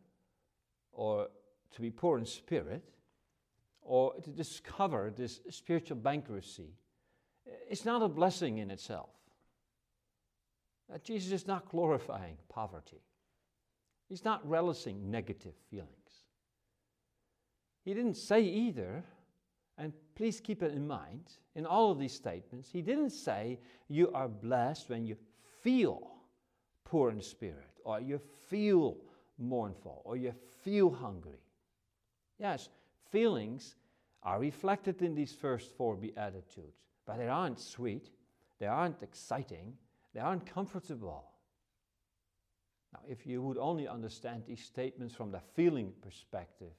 or 0.91 1.27
to 1.73 1.81
be 1.81 1.91
poor 1.91 2.17
in 2.17 2.25
spirit 2.25 2.83
or 3.81 4.13
to 4.15 4.29
discover 4.31 5.13
this 5.15 5.41
spiritual 5.49 5.97
bankruptcy, 5.97 6.73
it's 7.69 7.85
not 7.85 8.01
a 8.01 8.07
blessing 8.07 8.57
in 8.57 8.71
itself. 8.71 9.09
Uh, 10.93 10.97
Jesus 11.03 11.31
is 11.31 11.47
not 11.47 11.69
glorifying 11.69 12.37
poverty. 12.49 13.01
He's 14.09 14.25
not 14.25 14.47
relishing 14.47 15.09
negative 15.09 15.53
feelings. 15.69 15.89
He 17.83 17.93
didn't 17.93 18.17
say 18.17 18.41
either, 18.41 19.03
and 19.77 19.93
please 20.15 20.39
keep 20.39 20.63
it 20.63 20.73
in 20.73 20.87
mind, 20.87 21.33
in 21.55 21.65
all 21.65 21.91
of 21.91 21.99
these 21.99 22.13
statements, 22.13 22.69
he 22.71 22.81
didn't 22.81 23.09
say 23.09 23.59
you 23.87 24.11
are 24.13 24.27
blessed 24.27 24.89
when 24.89 25.05
you 25.05 25.15
feel 25.61 26.11
poor 26.83 27.11
in 27.11 27.21
spirit, 27.21 27.79
or 27.83 27.99
you 27.99 28.19
feel 28.47 28.97
mournful, 29.37 30.01
or 30.05 30.15
you 30.15 30.33
feel 30.63 30.89
hungry. 30.89 31.39
Yes, 32.39 32.69
feelings 33.11 33.75
are 34.23 34.39
reflected 34.39 35.01
in 35.01 35.15
these 35.15 35.33
first 35.33 35.75
four 35.75 35.95
Beatitudes, 35.95 36.81
but 37.05 37.17
they 37.17 37.27
aren't 37.27 37.59
sweet, 37.59 38.09
they 38.59 38.67
aren't 38.67 39.03
exciting, 39.03 39.73
they 40.13 40.19
aren't 40.19 40.45
comfortable. 40.45 41.25
Now, 42.93 43.01
if 43.07 43.27
you 43.27 43.41
would 43.41 43.57
only 43.57 43.87
understand 43.87 44.43
these 44.47 44.63
statements 44.63 45.13
from 45.13 45.31
the 45.31 45.41
feeling 45.53 45.91
perspective, 46.01 46.71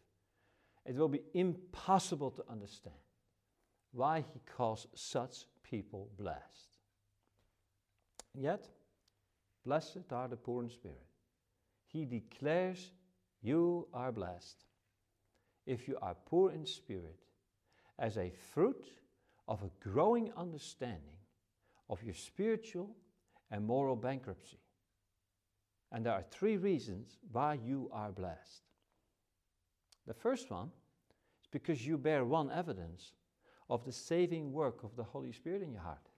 it 0.86 0.94
will 0.94 1.08
be 1.08 1.22
impossible 1.34 2.30
to 2.30 2.44
understand 2.48 2.96
why 3.92 4.24
he 4.32 4.40
calls 4.56 4.86
such 4.94 5.46
people 5.62 6.10
blessed. 6.18 6.78
Yet, 8.34 8.68
blessed 9.64 10.12
are 10.12 10.28
the 10.28 10.36
poor 10.36 10.62
in 10.62 10.70
spirit. 10.70 11.06
He 11.86 12.04
declares, 12.04 12.92
You 13.42 13.88
are 13.92 14.12
blessed 14.12 14.64
if 15.66 15.88
you 15.88 15.98
are 16.00 16.14
poor 16.26 16.52
in 16.52 16.64
spirit, 16.64 17.18
as 17.98 18.16
a 18.16 18.32
fruit 18.52 18.92
of 19.48 19.62
a 19.62 19.88
growing 19.88 20.32
understanding 20.36 21.18
of 21.88 22.02
your 22.02 22.14
spiritual 22.14 22.94
and 23.50 23.64
moral 23.64 23.96
bankruptcy. 23.96 24.60
And 25.90 26.04
there 26.04 26.12
are 26.12 26.24
three 26.30 26.56
reasons 26.56 27.18
why 27.32 27.54
you 27.54 27.88
are 27.92 28.12
blessed. 28.12 28.62
The 30.06 30.14
first 30.14 30.50
one 30.50 30.70
is 31.40 31.48
because 31.50 31.86
you 31.86 31.98
bear 31.98 32.24
one 32.24 32.50
evidence 32.50 33.12
of 33.68 33.84
the 33.84 33.92
saving 33.92 34.52
work 34.52 34.82
of 34.84 34.94
the 34.96 35.02
Holy 35.02 35.32
Spirit 35.32 35.62
in 35.62 35.72
your 35.72 35.82
heart. 35.82 36.08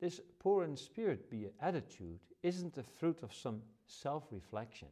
This 0.00 0.20
poor 0.38 0.64
in 0.64 0.76
spirit 0.76 1.30
be 1.30 1.48
attitude 1.60 2.20
isn't 2.42 2.74
the 2.74 2.82
fruit 2.82 3.22
of 3.22 3.34
some 3.34 3.60
self 3.86 4.24
reflection. 4.30 4.88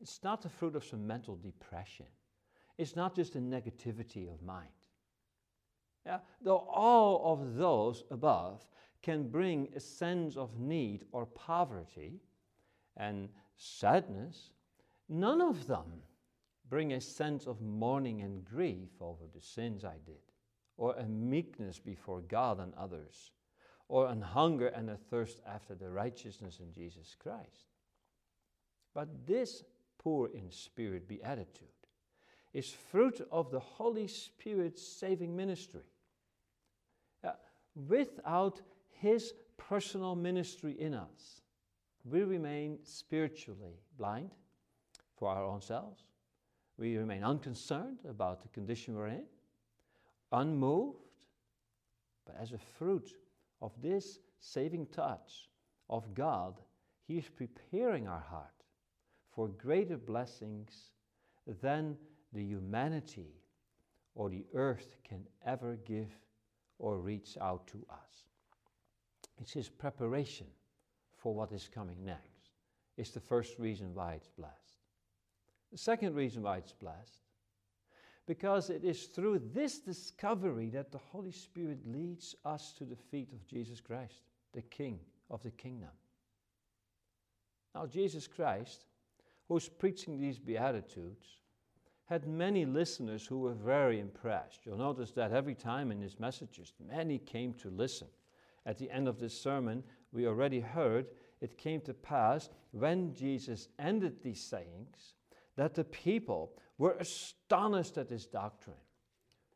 It's 0.00 0.22
not 0.22 0.42
the 0.42 0.48
fruit 0.48 0.76
of 0.76 0.84
some 0.84 1.06
mental 1.06 1.36
depression. 1.36 2.06
It's 2.78 2.96
not 2.96 3.14
just 3.14 3.36
a 3.36 3.40
negativity 3.40 4.32
of 4.32 4.42
mind. 4.42 4.68
Yeah, 6.04 6.18
though 6.40 6.68
all 6.72 7.32
of 7.32 7.56
those 7.56 8.04
above 8.10 8.64
can 9.02 9.28
bring 9.28 9.68
a 9.74 9.80
sense 9.80 10.36
of 10.36 10.58
need 10.58 11.04
or 11.12 11.26
poverty 11.26 12.20
and 12.96 13.28
sadness, 13.56 14.50
none 15.08 15.40
of 15.40 15.66
them 15.66 16.02
bring 16.68 16.92
a 16.92 17.00
sense 17.00 17.46
of 17.46 17.60
mourning 17.60 18.22
and 18.22 18.44
grief 18.44 18.90
over 19.00 19.24
the 19.32 19.40
sins 19.40 19.84
I 19.84 19.96
did, 20.04 20.16
or 20.76 20.94
a 20.94 21.04
meekness 21.04 21.78
before 21.78 22.20
God 22.20 22.60
and 22.60 22.74
others, 22.74 23.32
or 23.88 24.08
an 24.08 24.20
hunger 24.20 24.68
and 24.68 24.90
a 24.90 24.96
thirst 24.96 25.40
after 25.46 25.74
the 25.74 25.90
righteousness 25.90 26.58
in 26.60 26.72
Jesus 26.72 27.16
Christ. 27.22 27.70
But 28.94 29.26
this 29.26 29.62
poor 29.98 30.28
in 30.34 30.50
spirit 30.50 31.08
beatitude 31.08 31.68
is 32.52 32.74
fruit 32.90 33.20
of 33.30 33.50
the 33.50 33.60
Holy 33.60 34.08
Spirit's 34.08 34.82
saving 34.82 35.36
ministry. 35.36 35.84
Uh, 37.22 37.32
without 37.88 38.60
His 38.88 39.34
personal 39.58 40.14
ministry 40.16 40.72
in 40.78 40.94
us, 40.94 41.42
we 42.04 42.22
remain 42.22 42.78
spiritually 42.82 43.80
blind 43.98 44.30
for 45.16 45.28
our 45.28 45.44
own 45.44 45.60
selves. 45.60 46.02
We 46.78 46.96
remain 46.96 47.24
unconcerned 47.24 48.00
about 48.08 48.42
the 48.42 48.48
condition 48.48 48.96
we're 48.96 49.08
in, 49.08 49.24
unmoved. 50.32 50.98
But 52.26 52.36
as 52.40 52.52
a 52.52 52.58
fruit 52.58 53.12
of 53.62 53.72
this 53.80 54.18
saving 54.40 54.86
touch 54.86 55.48
of 55.88 56.12
God, 56.14 56.60
He 57.06 57.16
is 57.18 57.28
preparing 57.28 58.08
our 58.08 58.20
heart 58.20 58.64
for 59.30 59.48
greater 59.48 59.96
blessings 59.96 60.90
than 61.62 61.96
the 62.32 62.42
humanity 62.42 63.42
or 64.14 64.28
the 64.28 64.44
earth 64.54 64.96
can 65.04 65.26
ever 65.44 65.76
give 65.84 66.10
or 66.78 66.98
reach 66.98 67.38
out 67.40 67.66
to 67.68 67.78
us. 67.90 68.26
It's 69.40 69.52
His 69.52 69.68
preparation 69.68 70.46
for 71.16 71.34
what 71.34 71.52
is 71.52 71.68
coming 71.72 72.04
next. 72.04 72.50
It's 72.96 73.10
the 73.10 73.20
first 73.20 73.58
reason 73.58 73.94
why 73.94 74.14
it's 74.14 74.28
blessed. 74.28 74.65
The 75.72 75.78
second 75.78 76.14
reason 76.14 76.42
why 76.42 76.58
it's 76.58 76.72
blessed, 76.72 77.22
because 78.26 78.70
it 78.70 78.84
is 78.84 79.06
through 79.06 79.40
this 79.52 79.78
discovery 79.78 80.70
that 80.70 80.90
the 80.90 80.98
Holy 80.98 81.32
Spirit 81.32 81.80
leads 81.86 82.34
us 82.44 82.72
to 82.78 82.84
the 82.84 82.96
feet 82.96 83.32
of 83.32 83.46
Jesus 83.46 83.80
Christ, 83.80 84.22
the 84.52 84.62
King 84.62 84.98
of 85.30 85.42
the 85.42 85.50
kingdom. 85.50 85.90
Now, 87.74 87.86
Jesus 87.86 88.26
Christ, 88.26 88.86
who's 89.48 89.68
preaching 89.68 90.18
these 90.18 90.38
Beatitudes, 90.38 91.26
had 92.06 92.26
many 92.26 92.64
listeners 92.64 93.26
who 93.26 93.40
were 93.40 93.54
very 93.54 94.00
impressed. 94.00 94.64
You'll 94.64 94.78
notice 94.78 95.10
that 95.12 95.32
every 95.32 95.54
time 95.54 95.90
in 95.90 96.00
his 96.00 96.18
messages, 96.18 96.72
many 96.88 97.18
came 97.18 97.52
to 97.54 97.68
listen. 97.68 98.08
At 98.64 98.78
the 98.78 98.90
end 98.90 99.08
of 99.08 99.18
this 99.18 99.38
sermon, 99.38 99.82
we 100.12 100.26
already 100.26 100.60
heard 100.60 101.06
it 101.40 101.58
came 101.58 101.80
to 101.82 101.92
pass 101.92 102.48
when 102.70 103.14
Jesus 103.14 103.68
ended 103.78 104.22
these 104.22 104.40
sayings 104.40 105.15
that 105.56 105.74
the 105.74 105.84
people 105.84 106.52
were 106.78 106.92
astonished 106.92 107.98
at 107.98 108.10
his 108.10 108.26
doctrine. 108.26 108.76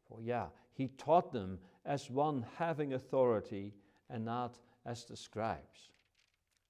For 0.09 0.21
yeah, 0.23 0.47
he 0.73 0.89
taught 0.89 1.33
them 1.33 1.59
as 1.85 2.11
one 2.11 2.45
having 2.57 2.95
authority 2.95 3.75
and 4.09 4.25
not 4.25 4.59
as 4.87 5.05
the 5.05 5.17
scribes. 5.17 5.91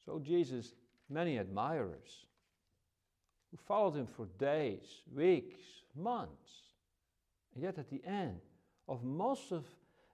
So 0.04 0.18
Jesus 0.18 0.74
many 1.10 1.38
admirers 1.38 2.26
who 3.50 3.56
followed 3.56 3.96
him 3.96 4.06
for 4.06 4.26
days, 4.38 5.02
weeks, 5.12 5.60
months. 5.96 6.50
And 7.54 7.64
yet, 7.64 7.78
at 7.78 7.90
the 7.90 8.02
end 8.06 8.40
of 8.88 9.02
most 9.02 9.50
of 9.50 9.66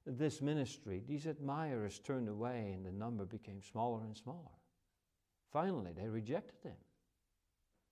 this 0.07 0.41
ministry, 0.41 1.03
these 1.07 1.27
admirers 1.27 1.99
turned 1.99 2.29
away 2.29 2.73
and 2.75 2.85
the 2.87 2.93
number 2.93 3.27
became 3.27 3.61
smaller 3.63 4.03
and 4.05 4.17
smaller. 4.17 4.57
Finally, 5.53 5.93
they 5.95 6.09
rejected 6.09 6.63
him. 6.63 6.77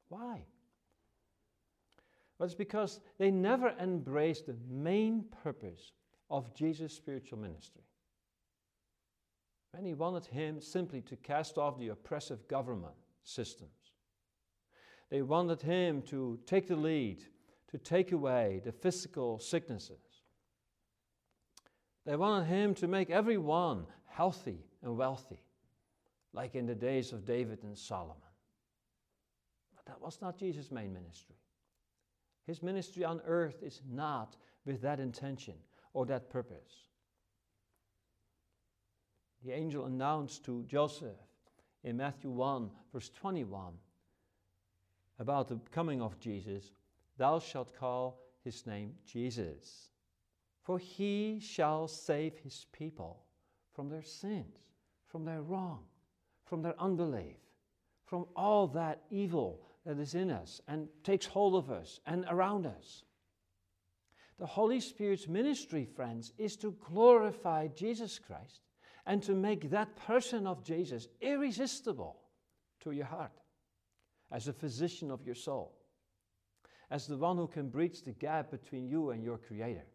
Why? 0.08 0.44
Well, 2.38 2.47
it's 2.47 2.55
because 2.55 3.01
they 3.18 3.31
never 3.31 3.75
embraced 3.81 4.47
the 4.47 4.57
main 4.68 5.25
purpose 5.42 5.92
of 6.31 6.55
Jesus' 6.55 6.92
spiritual 6.92 7.38
ministry. 7.38 7.83
Many 9.73 9.94
wanted 9.94 10.27
him 10.27 10.61
simply 10.61 11.01
to 11.03 11.16
cast 11.16 11.59
off 11.59 11.79
the 11.79 11.88
oppressive 11.88 12.47
government 12.49 12.94
systems. 13.23 13.70
They 15.11 15.23
wanted 15.23 15.62
him 15.62 16.03
to 16.03 16.38
take 16.47 16.68
the 16.68 16.77
lead, 16.77 17.25
to 17.70 17.79
take 17.79 18.12
away 18.12 18.61
the 18.64 18.73
physical 18.73 19.38
sicknesses. 19.38 20.23
They 22.07 22.16
wanted 22.16 22.47
him 22.47 22.75
to 22.77 22.88
make 22.88 23.11
everyone 23.11 23.87
healthy 24.07 24.59
and 24.83 24.97
wealthy, 24.97 25.40
like 26.33 26.55
in 26.55 26.66
the 26.66 26.75
days 26.75 27.12
of 27.12 27.25
David 27.25 27.62
and 27.62 27.77
Solomon. 27.77 28.16
But 29.75 29.87
that 29.87 30.01
was 30.01 30.20
not 30.20 30.38
Jesus' 30.38 30.70
main 30.70 30.92
ministry. 30.92 31.37
His 32.46 32.62
ministry 32.62 33.04
on 33.04 33.20
earth 33.26 33.62
is 33.62 33.80
not 33.90 34.37
with 34.64 34.83
that 34.83 35.00
intention 35.00 35.54
or 35.92 36.07
that 36.07 36.30
purpose. 36.30 36.88
The 39.44 39.52
angel 39.52 39.87
announced 39.87 40.44
to 40.44 40.64
Joseph 40.64 41.16
in 41.83 41.96
Matthew 41.96 42.30
1, 42.30 42.70
verse 42.92 43.11
21, 43.11 43.74
about 45.18 45.48
the 45.48 45.61
coming 45.70 46.00
of 46.00 46.18
Jesus 46.18 46.70
Thou 47.16 47.38
shalt 47.38 47.76
call 47.78 48.20
his 48.42 48.66
name 48.66 48.94
Jesus, 49.07 49.88
for 50.62 50.78
he 50.78 51.38
shall 51.40 51.87
save 51.87 52.37
his 52.38 52.66
people 52.72 53.22
from 53.72 53.88
their 53.88 54.02
sins, 54.02 54.59
from 55.07 55.24
their 55.24 55.42
wrong, 55.42 55.85
from 56.44 56.62
their 56.62 56.74
unbelief, 56.80 57.37
from 58.04 58.26
all 58.35 58.66
that 58.68 59.02
evil 59.11 59.61
that 59.85 59.99
is 59.99 60.14
in 60.14 60.31
us 60.31 60.61
and 60.66 60.88
takes 61.03 61.27
hold 61.27 61.55
of 61.55 61.70
us 61.70 62.01
and 62.07 62.25
around 62.29 62.66
us. 62.66 63.05
The 64.38 64.47
Holy 64.47 64.81
Spirit's 64.81 65.29
ministry, 65.29 65.85
friends, 65.85 66.33
is 66.38 66.57
to 66.57 66.73
glorify 66.73 67.68
Jesus 67.68 68.18
Christ 68.18 68.62
and 69.07 69.23
to 69.23 69.35
make 69.35 69.70
that 69.70 69.94
person 69.97 70.47
of 70.47 70.64
Jesus 70.64 71.09
irresistible 71.20 72.16
to 72.81 72.90
your 72.90 73.05
heart 73.05 73.33
as 74.33 74.49
a 74.49 74.53
physician 74.53 75.11
of 75.11 75.25
your 75.25 75.35
soul, 75.35 75.77
as 76.90 77.07
the 77.07 77.16
one 77.16 77.37
who 77.37 77.47
can 77.47 77.68
bridge 77.68 78.03
the 78.03 78.12
gap 78.12 78.51
between 78.51 78.88
you 78.88 79.11
and 79.11 79.23
your 79.23 79.38
Creator 79.38 79.87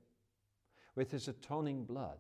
with 0.96 1.12
His 1.12 1.28
atoning 1.28 1.84
blood, 1.84 2.20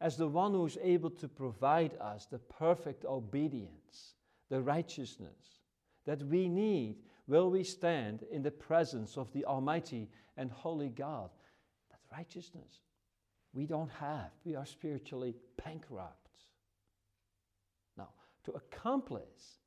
as 0.00 0.16
the 0.16 0.28
one 0.28 0.52
who 0.52 0.66
is 0.66 0.78
able 0.82 1.10
to 1.10 1.28
provide 1.28 1.96
us 2.00 2.26
the 2.26 2.38
perfect 2.38 3.04
obedience, 3.04 4.14
the 4.50 4.60
righteousness 4.60 5.59
that 6.10 6.24
we 6.24 6.48
need 6.48 6.96
will 7.28 7.52
we 7.52 7.62
stand 7.62 8.24
in 8.32 8.42
the 8.42 8.50
presence 8.50 9.16
of 9.16 9.32
the 9.32 9.44
Almighty 9.44 10.08
and 10.36 10.50
Holy 10.50 10.88
God. 10.88 11.30
That 11.88 12.00
righteousness 12.10 12.80
we 13.52 13.64
don't 13.64 13.92
have. 13.92 14.32
We 14.44 14.56
are 14.56 14.66
spiritually 14.66 15.36
bankrupt. 15.64 16.32
Now, 17.96 18.08
to 18.44 18.50
accomplish 18.50 19.60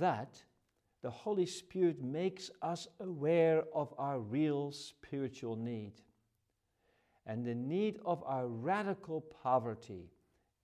that, 0.00 0.42
the 1.02 1.10
Holy 1.10 1.44
Spirit 1.44 2.02
makes 2.02 2.50
us 2.62 2.88
aware 2.98 3.64
of 3.74 3.92
our 3.98 4.18
real 4.18 4.72
spiritual 4.72 5.56
need 5.56 5.92
and 7.26 7.44
the 7.44 7.54
need 7.54 7.98
of 8.06 8.22
our 8.24 8.46
radical 8.46 9.20
poverty 9.20 10.10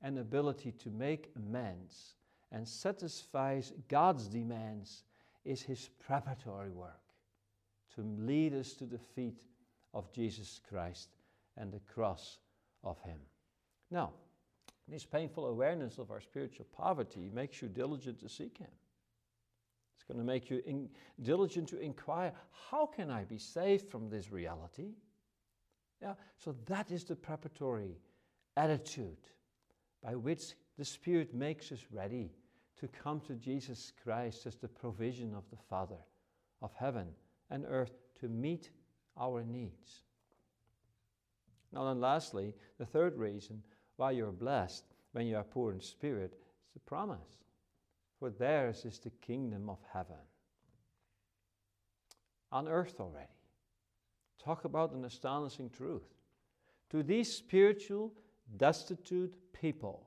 and 0.00 0.18
ability 0.18 0.72
to 0.72 0.88
make 0.88 1.32
amends 1.36 2.14
and 2.52 2.66
satisfies 2.66 3.72
God's 3.88 4.28
demands 4.28 5.04
is 5.44 5.62
His 5.62 5.90
preparatory 6.04 6.70
work 6.70 7.00
to 7.94 8.02
lead 8.02 8.54
us 8.54 8.72
to 8.74 8.84
the 8.84 8.98
feet 8.98 9.42
of 9.94 10.12
Jesus 10.12 10.60
Christ 10.68 11.08
and 11.56 11.72
the 11.72 11.80
cross 11.92 12.38
of 12.84 13.00
Him. 13.02 13.18
Now, 13.90 14.12
this 14.88 15.04
painful 15.04 15.46
awareness 15.46 15.98
of 15.98 16.10
our 16.10 16.20
spiritual 16.20 16.66
poverty 16.76 17.30
makes 17.32 17.60
you 17.60 17.68
diligent 17.68 18.20
to 18.20 18.28
seek 18.28 18.58
Him. 18.58 18.70
It's 19.96 20.04
going 20.04 20.18
to 20.18 20.24
make 20.24 20.50
you 20.50 20.62
in, 20.66 20.88
diligent 21.22 21.68
to 21.70 21.80
inquire 21.80 22.32
how 22.70 22.86
can 22.86 23.10
I 23.10 23.24
be 23.24 23.38
saved 23.38 23.88
from 23.88 24.08
this 24.08 24.30
reality? 24.30 24.90
Yeah, 26.02 26.14
so 26.36 26.54
that 26.66 26.90
is 26.90 27.04
the 27.04 27.16
preparatory 27.16 27.96
attitude 28.56 29.16
by 30.02 30.14
which 30.14 30.54
the 30.78 30.84
Spirit 30.84 31.34
makes 31.34 31.72
us 31.72 31.80
ready 31.90 32.30
to 32.80 32.88
come 32.88 33.20
to 33.20 33.34
Jesus 33.34 33.92
Christ 34.02 34.46
as 34.46 34.56
the 34.56 34.68
provision 34.68 35.34
of 35.34 35.48
the 35.50 35.56
Father 35.70 35.98
of 36.60 36.72
heaven 36.74 37.08
and 37.50 37.64
earth 37.68 37.92
to 38.20 38.28
meet 38.28 38.70
our 39.18 39.42
needs. 39.42 40.02
Now, 41.72 41.88
and 41.88 42.00
lastly, 42.00 42.54
the 42.78 42.86
third 42.86 43.16
reason 43.16 43.62
why 43.96 44.12
you're 44.12 44.32
blessed 44.32 44.84
when 45.12 45.26
you 45.26 45.36
are 45.36 45.44
poor 45.44 45.72
in 45.72 45.80
spirit 45.80 46.34
is 46.34 46.72
the 46.74 46.80
promise. 46.80 47.38
For 48.18 48.30
theirs 48.30 48.84
is 48.84 48.98
the 48.98 49.10
kingdom 49.10 49.68
of 49.68 49.78
heaven. 49.92 50.16
On 52.52 52.68
earth 52.68 53.00
already. 53.00 53.26
Talk 54.42 54.64
about 54.64 54.92
an 54.92 55.04
astonishing 55.04 55.70
truth. 55.70 56.14
To 56.90 57.02
these 57.02 57.32
spiritual, 57.32 58.12
destitute 58.56 59.34
people 59.52 60.05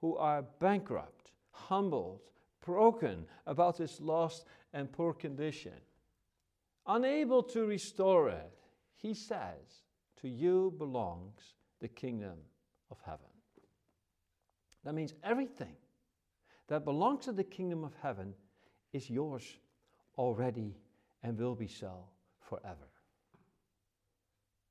who 0.00 0.16
are 0.16 0.42
bankrupt, 0.60 1.30
humbled, 1.50 2.20
broken 2.64 3.26
about 3.46 3.76
this 3.76 4.00
lost 4.00 4.44
and 4.72 4.90
poor 4.92 5.12
condition, 5.12 5.72
unable 6.86 7.42
to 7.42 7.66
restore 7.66 8.28
it, 8.28 8.52
he 8.96 9.14
says, 9.14 9.84
To 10.20 10.28
you 10.28 10.74
belongs 10.78 11.54
the 11.80 11.88
kingdom 11.88 12.38
of 12.90 12.98
heaven. 13.04 13.26
That 14.84 14.94
means 14.94 15.14
everything 15.22 15.76
that 16.68 16.84
belongs 16.84 17.24
to 17.24 17.32
the 17.32 17.44
kingdom 17.44 17.84
of 17.84 17.92
heaven 18.00 18.34
is 18.92 19.10
yours 19.10 19.58
already 20.16 20.76
and 21.22 21.38
will 21.38 21.54
be 21.54 21.66
so 21.66 22.04
forever. 22.40 22.88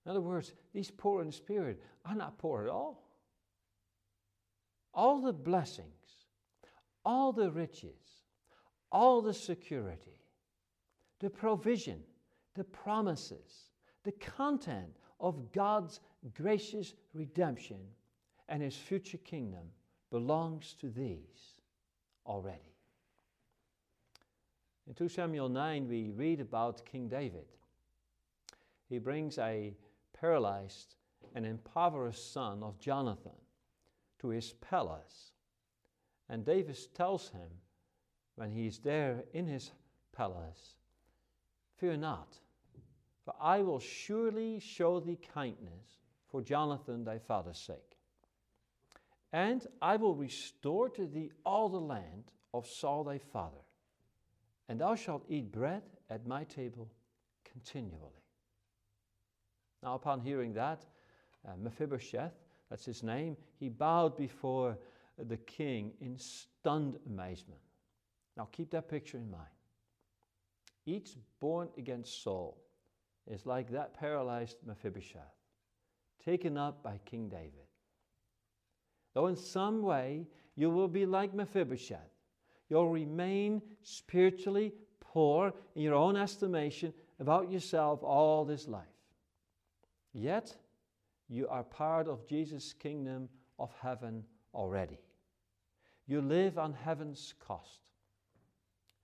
In 0.05 0.11
other 0.11 0.21
words, 0.21 0.53
these 0.73 0.89
poor 0.89 1.21
in 1.21 1.31
spirit 1.31 1.81
are 2.05 2.15
not 2.15 2.37
poor 2.37 2.63
at 2.63 2.69
all. 2.69 3.08
All 4.93 5.21
the 5.21 5.33
blessings, 5.33 5.87
all 7.05 7.31
the 7.31 7.51
riches, 7.51 8.23
all 8.91 9.21
the 9.21 9.33
security, 9.33 10.19
the 11.19 11.29
provision, 11.29 12.01
the 12.55 12.63
promises, 12.63 13.69
the 14.03 14.11
content 14.13 14.95
of 15.19 15.51
God's 15.51 15.99
gracious 16.33 16.93
redemption 17.13 17.79
and 18.47 18.61
his 18.61 18.75
future 18.75 19.17
kingdom 19.19 19.67
belongs 20.09 20.75
to 20.79 20.89
these 20.89 21.55
already. 22.25 22.73
In 24.87 24.95
2 24.95 25.07
Samuel 25.07 25.49
9, 25.49 25.87
we 25.87 26.09
read 26.09 26.39
about 26.41 26.83
King 26.85 27.07
David. 27.07 27.45
He 28.87 28.97
brings 28.97 29.37
a 29.37 29.75
paralyzed 30.19 30.95
and 31.35 31.45
impoverished 31.45 32.33
son 32.33 32.63
of 32.63 32.79
Jonathan 32.79 33.31
to 34.19 34.29
his 34.29 34.53
palace. 34.53 35.31
And 36.29 36.45
David 36.45 36.77
tells 36.93 37.29
him 37.29 37.49
when 38.35 38.51
he 38.51 38.67
is 38.67 38.79
there 38.79 39.23
in 39.33 39.47
his 39.47 39.71
palace, 40.15 40.75
Fear 41.77 41.97
not, 41.97 42.37
for 43.23 43.33
I 43.39 43.61
will 43.61 43.79
surely 43.79 44.59
show 44.59 44.99
thee 44.99 45.19
kindness 45.33 45.99
for 46.29 46.41
Jonathan 46.41 47.03
thy 47.03 47.19
father's 47.19 47.57
sake. 47.57 47.97
And 49.31 49.65
I 49.81 49.95
will 49.95 50.15
restore 50.15 50.89
to 50.89 51.05
thee 51.05 51.31
all 51.45 51.69
the 51.69 51.79
land 51.79 52.31
of 52.53 52.67
Saul 52.67 53.03
thy 53.03 53.17
father, 53.17 53.63
and 54.67 54.81
thou 54.81 54.95
shalt 54.95 55.25
eat 55.29 55.51
bread 55.51 55.83
at 56.09 56.27
my 56.27 56.43
table 56.43 56.89
continually. 57.45 58.23
Now, 59.81 59.95
upon 59.95 60.19
hearing 60.19 60.53
that, 60.53 60.85
uh, 61.47 61.55
Mephibosheth, 61.57 62.33
that's 62.69 62.85
his 62.85 63.03
name, 63.03 63.35
he 63.59 63.69
bowed 63.69 64.17
before 64.17 64.77
the 65.17 65.37
king 65.37 65.91
in 66.01 66.17
stunned 66.17 66.97
amazement. 67.05 67.61
Now, 68.37 68.47
keep 68.51 68.71
that 68.71 68.89
picture 68.89 69.17
in 69.17 69.29
mind. 69.29 69.43
Each 70.85 71.15
born 71.39 71.69
against 71.77 72.23
Saul 72.23 72.57
is 73.27 73.45
like 73.45 73.71
that 73.71 73.99
paralyzed 73.99 74.57
Mephibosheth, 74.65 75.35
taken 76.23 76.57
up 76.57 76.83
by 76.83 76.99
King 77.05 77.29
David. 77.29 77.67
Though 79.13 79.27
in 79.27 79.35
some 79.35 79.81
way 79.81 80.27
you 80.55 80.69
will 80.69 80.87
be 80.87 81.05
like 81.05 81.33
Mephibosheth, 81.33 82.19
You'll 82.69 82.89
remain 82.89 83.61
spiritually 83.81 84.73
poor 84.99 85.53
in 85.75 85.81
your 85.81 85.95
own 85.95 86.15
estimation 86.15 86.93
about 87.19 87.51
yourself 87.51 88.03
all 88.03 88.45
this 88.45 88.67
life. 88.67 88.85
Yet, 90.13 90.55
you 91.29 91.47
are 91.47 91.63
part 91.63 92.07
of 92.07 92.27
Jesus' 92.27 92.73
kingdom 92.73 93.29
of 93.59 93.71
heaven 93.81 94.23
already. 94.53 94.97
You 96.07 96.21
live 96.21 96.57
on 96.57 96.73
heaven's 96.73 97.35
cost. 97.39 97.79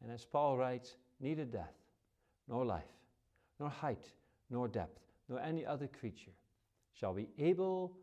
And 0.01 0.11
as 0.11 0.25
Paul 0.25 0.57
writes, 0.57 0.95
neither 1.19 1.45
death, 1.45 1.75
nor 2.47 2.65
life, 2.65 2.83
nor 3.59 3.69
height, 3.69 4.11
nor 4.49 4.67
depth, 4.67 4.99
nor 5.29 5.39
any 5.39 5.65
other 5.65 5.87
creature 5.87 6.31
shall 6.93 7.13
be 7.13 7.29
able 7.37 7.95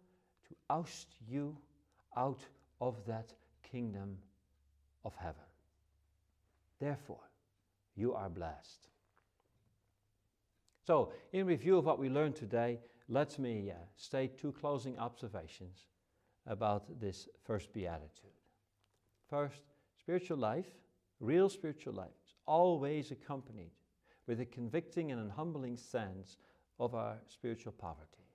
to 0.48 0.54
oust 0.70 1.08
you 1.26 1.56
out 2.16 2.40
of 2.80 3.04
that 3.06 3.32
kingdom 3.62 4.16
of 5.04 5.14
heaven. 5.16 5.42
Therefore, 6.78 7.20
you 7.96 8.14
are 8.14 8.28
blessed. 8.28 8.88
So, 10.86 11.12
in 11.32 11.46
review 11.46 11.78
of 11.78 11.84
what 11.84 11.98
we 11.98 12.08
learned 12.08 12.34
today, 12.36 12.80
let 13.08 13.38
me 13.38 13.70
uh, 13.70 13.74
state 13.96 14.38
two 14.38 14.52
closing 14.52 14.98
observations 14.98 15.86
about 16.46 17.00
this 17.00 17.28
first 17.44 17.72
beatitude. 17.72 18.30
First, 19.28 19.62
spiritual 19.98 20.38
life, 20.38 20.66
real 21.20 21.48
spiritual 21.48 21.94
life, 21.94 22.10
is 22.26 22.34
always 22.46 23.10
accompanied 23.10 23.72
with 24.26 24.40
a 24.40 24.46
convicting 24.46 25.12
and 25.12 25.20
an 25.20 25.30
humbling 25.30 25.76
sense 25.76 26.38
of 26.78 26.94
our 26.94 27.16
spiritual 27.28 27.72
poverty. 27.72 28.26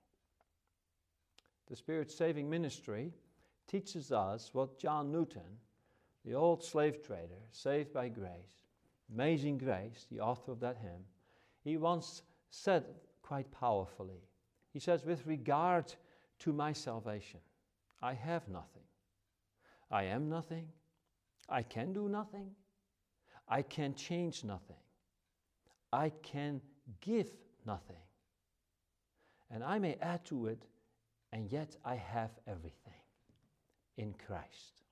The 1.68 1.76
Spirit 1.76 2.10
saving 2.10 2.48
ministry 2.48 3.12
teaches 3.66 4.10
us 4.10 4.50
what 4.54 4.78
John 4.78 5.12
Newton, 5.12 5.58
the 6.24 6.34
old 6.34 6.64
slave 6.64 7.02
trader, 7.02 7.42
saved 7.50 7.92
by 7.92 8.08
grace, 8.08 8.56
amazing 9.12 9.58
grace, 9.58 10.06
the 10.10 10.20
author 10.20 10.52
of 10.52 10.60
that 10.60 10.78
hymn, 10.78 11.04
he 11.62 11.76
once 11.76 12.22
said 12.50 12.84
quite 13.22 13.50
powerfully. 13.52 14.27
He 14.78 14.82
says, 14.82 15.04
With 15.04 15.26
regard 15.26 15.92
to 16.38 16.52
my 16.52 16.72
salvation, 16.72 17.40
I 18.00 18.14
have 18.14 18.46
nothing. 18.46 18.84
I 19.90 20.04
am 20.04 20.28
nothing. 20.28 20.68
I 21.48 21.64
can 21.64 21.92
do 21.92 22.08
nothing. 22.08 22.52
I 23.48 23.62
can 23.62 23.96
change 23.96 24.44
nothing. 24.44 24.76
I 25.92 26.12
can 26.22 26.60
give 27.00 27.26
nothing. 27.66 28.04
And 29.50 29.64
I 29.64 29.80
may 29.80 29.96
add 30.00 30.24
to 30.26 30.46
it, 30.46 30.68
and 31.32 31.50
yet 31.50 31.74
I 31.84 31.96
have 31.96 32.30
everything 32.46 33.02
in 33.96 34.14
Christ. 34.28 34.84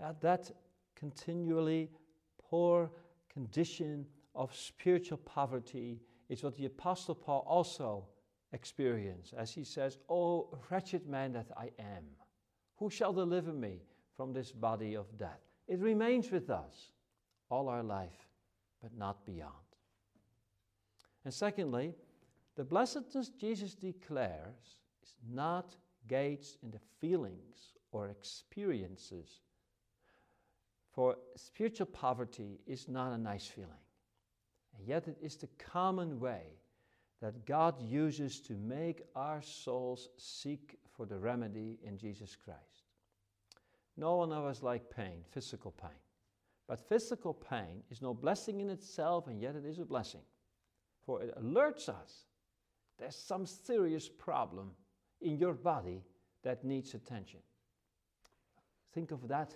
At 0.00 0.22
that 0.22 0.50
continually 0.94 1.90
poor 2.38 2.90
condition 3.28 4.06
of 4.34 4.56
spiritual 4.56 5.18
poverty 5.18 6.00
is 6.28 6.42
what 6.42 6.56
the 6.56 6.66
Apostle 6.66 7.14
Paul 7.14 7.44
also 7.46 8.06
experienced 8.52 9.34
as 9.36 9.52
he 9.52 9.64
says, 9.64 9.98
Oh, 10.08 10.58
wretched 10.70 11.06
man 11.06 11.32
that 11.32 11.48
I 11.56 11.70
am, 11.78 12.04
who 12.76 12.90
shall 12.90 13.12
deliver 13.12 13.52
me 13.52 13.82
from 14.16 14.32
this 14.32 14.52
body 14.52 14.94
of 14.94 15.16
death? 15.18 15.40
It 15.68 15.80
remains 15.80 16.30
with 16.30 16.50
us 16.50 16.92
all 17.50 17.68
our 17.68 17.82
life, 17.82 18.28
but 18.82 18.96
not 18.96 19.24
beyond. 19.24 19.52
And 21.24 21.32
secondly, 21.34 21.94
the 22.56 22.64
blessedness 22.64 23.30
Jesus 23.30 23.74
declares 23.74 24.80
is 25.02 25.14
not 25.28 25.76
gauged 26.08 26.56
in 26.62 26.70
the 26.70 26.80
feelings 27.00 27.74
or 27.92 28.08
experiences. 28.08 29.40
For 30.92 31.16
spiritual 31.36 31.86
poverty 31.86 32.60
is 32.66 32.88
not 32.88 33.12
a 33.12 33.18
nice 33.18 33.46
feeling. 33.46 33.85
And 34.78 34.86
yet 34.86 35.08
it 35.08 35.16
is 35.20 35.36
the 35.36 35.48
common 35.58 36.20
way 36.20 36.42
that 37.22 37.46
God 37.46 37.80
uses 37.80 38.40
to 38.40 38.54
make 38.54 39.02
our 39.14 39.40
souls 39.42 40.10
seek 40.18 40.78
for 40.96 41.06
the 41.06 41.18
remedy 41.18 41.78
in 41.82 41.96
Jesus 41.96 42.36
Christ. 42.36 42.84
No 43.96 44.16
one 44.16 44.32
of 44.32 44.44
us 44.44 44.62
like 44.62 44.90
pain, 44.90 45.24
physical 45.30 45.70
pain. 45.70 45.90
But 46.68 46.88
physical 46.88 47.32
pain 47.32 47.82
is 47.90 48.02
no 48.02 48.12
blessing 48.12 48.60
in 48.60 48.70
itself, 48.70 49.28
and 49.28 49.40
yet 49.40 49.56
it 49.56 49.64
is 49.64 49.78
a 49.78 49.84
blessing. 49.84 50.22
For 51.04 51.22
it 51.22 51.34
alerts 51.40 51.88
us 51.88 52.26
there's 52.98 53.16
some 53.16 53.46
serious 53.46 54.08
problem 54.08 54.72
in 55.20 55.38
your 55.38 55.54
body 55.54 56.02
that 56.42 56.64
needs 56.64 56.94
attention. 56.94 57.40
Think 58.94 59.10
of 59.10 59.28
that 59.28 59.54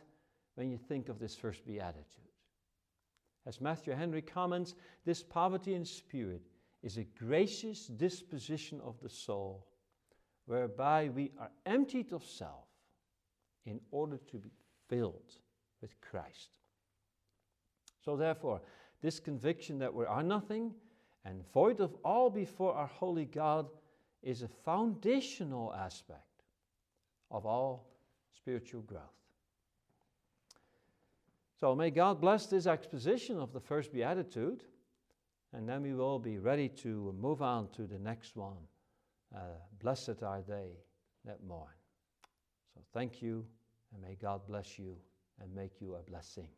when 0.54 0.70
you 0.70 0.76
think 0.76 1.08
of 1.08 1.18
this 1.18 1.34
first 1.34 1.66
beatitude. 1.66 2.29
As 3.46 3.60
Matthew 3.60 3.94
Henry 3.94 4.22
comments, 4.22 4.74
this 5.04 5.22
poverty 5.22 5.74
in 5.74 5.84
spirit 5.84 6.42
is 6.82 6.98
a 6.98 7.04
gracious 7.04 7.86
disposition 7.86 8.80
of 8.84 9.00
the 9.00 9.08
soul 9.08 9.66
whereby 10.46 11.08
we 11.14 11.32
are 11.38 11.50
emptied 11.66 12.12
of 12.12 12.24
self 12.24 12.66
in 13.64 13.80
order 13.90 14.18
to 14.30 14.38
be 14.38 14.50
filled 14.88 15.38
with 15.80 16.00
Christ. 16.00 16.50
So, 18.04 18.16
therefore, 18.16 18.60
this 19.02 19.20
conviction 19.20 19.78
that 19.78 19.94
we 19.94 20.04
are 20.04 20.22
nothing 20.22 20.74
and 21.24 21.44
void 21.52 21.80
of 21.80 21.94
all 22.04 22.30
before 22.30 22.74
our 22.74 22.86
holy 22.86 23.26
God 23.26 23.68
is 24.22 24.42
a 24.42 24.48
foundational 24.48 25.72
aspect 25.74 26.44
of 27.30 27.46
all 27.46 27.86
spiritual 28.34 28.82
growth. 28.82 29.19
So 31.60 31.74
may 31.74 31.90
God 31.90 32.22
bless 32.22 32.46
this 32.46 32.66
exposition 32.66 33.38
of 33.38 33.52
the 33.52 33.60
first 33.60 33.92
beatitude, 33.92 34.64
and 35.52 35.68
then 35.68 35.82
we 35.82 35.92
will 35.92 36.18
be 36.18 36.38
ready 36.38 36.70
to 36.70 37.14
move 37.20 37.42
on 37.42 37.68
to 37.72 37.82
the 37.82 37.98
next 37.98 38.34
one. 38.34 38.56
Uh, 39.36 39.40
blessed 39.78 40.22
are 40.22 40.40
they 40.40 40.78
that 41.26 41.44
mourn. 41.44 41.74
So 42.72 42.80
thank 42.94 43.20
you, 43.20 43.44
and 43.92 44.00
may 44.00 44.14
God 44.14 44.40
bless 44.48 44.78
you 44.78 44.96
and 45.38 45.54
make 45.54 45.82
you 45.82 45.96
a 45.96 46.10
blessing. 46.10 46.48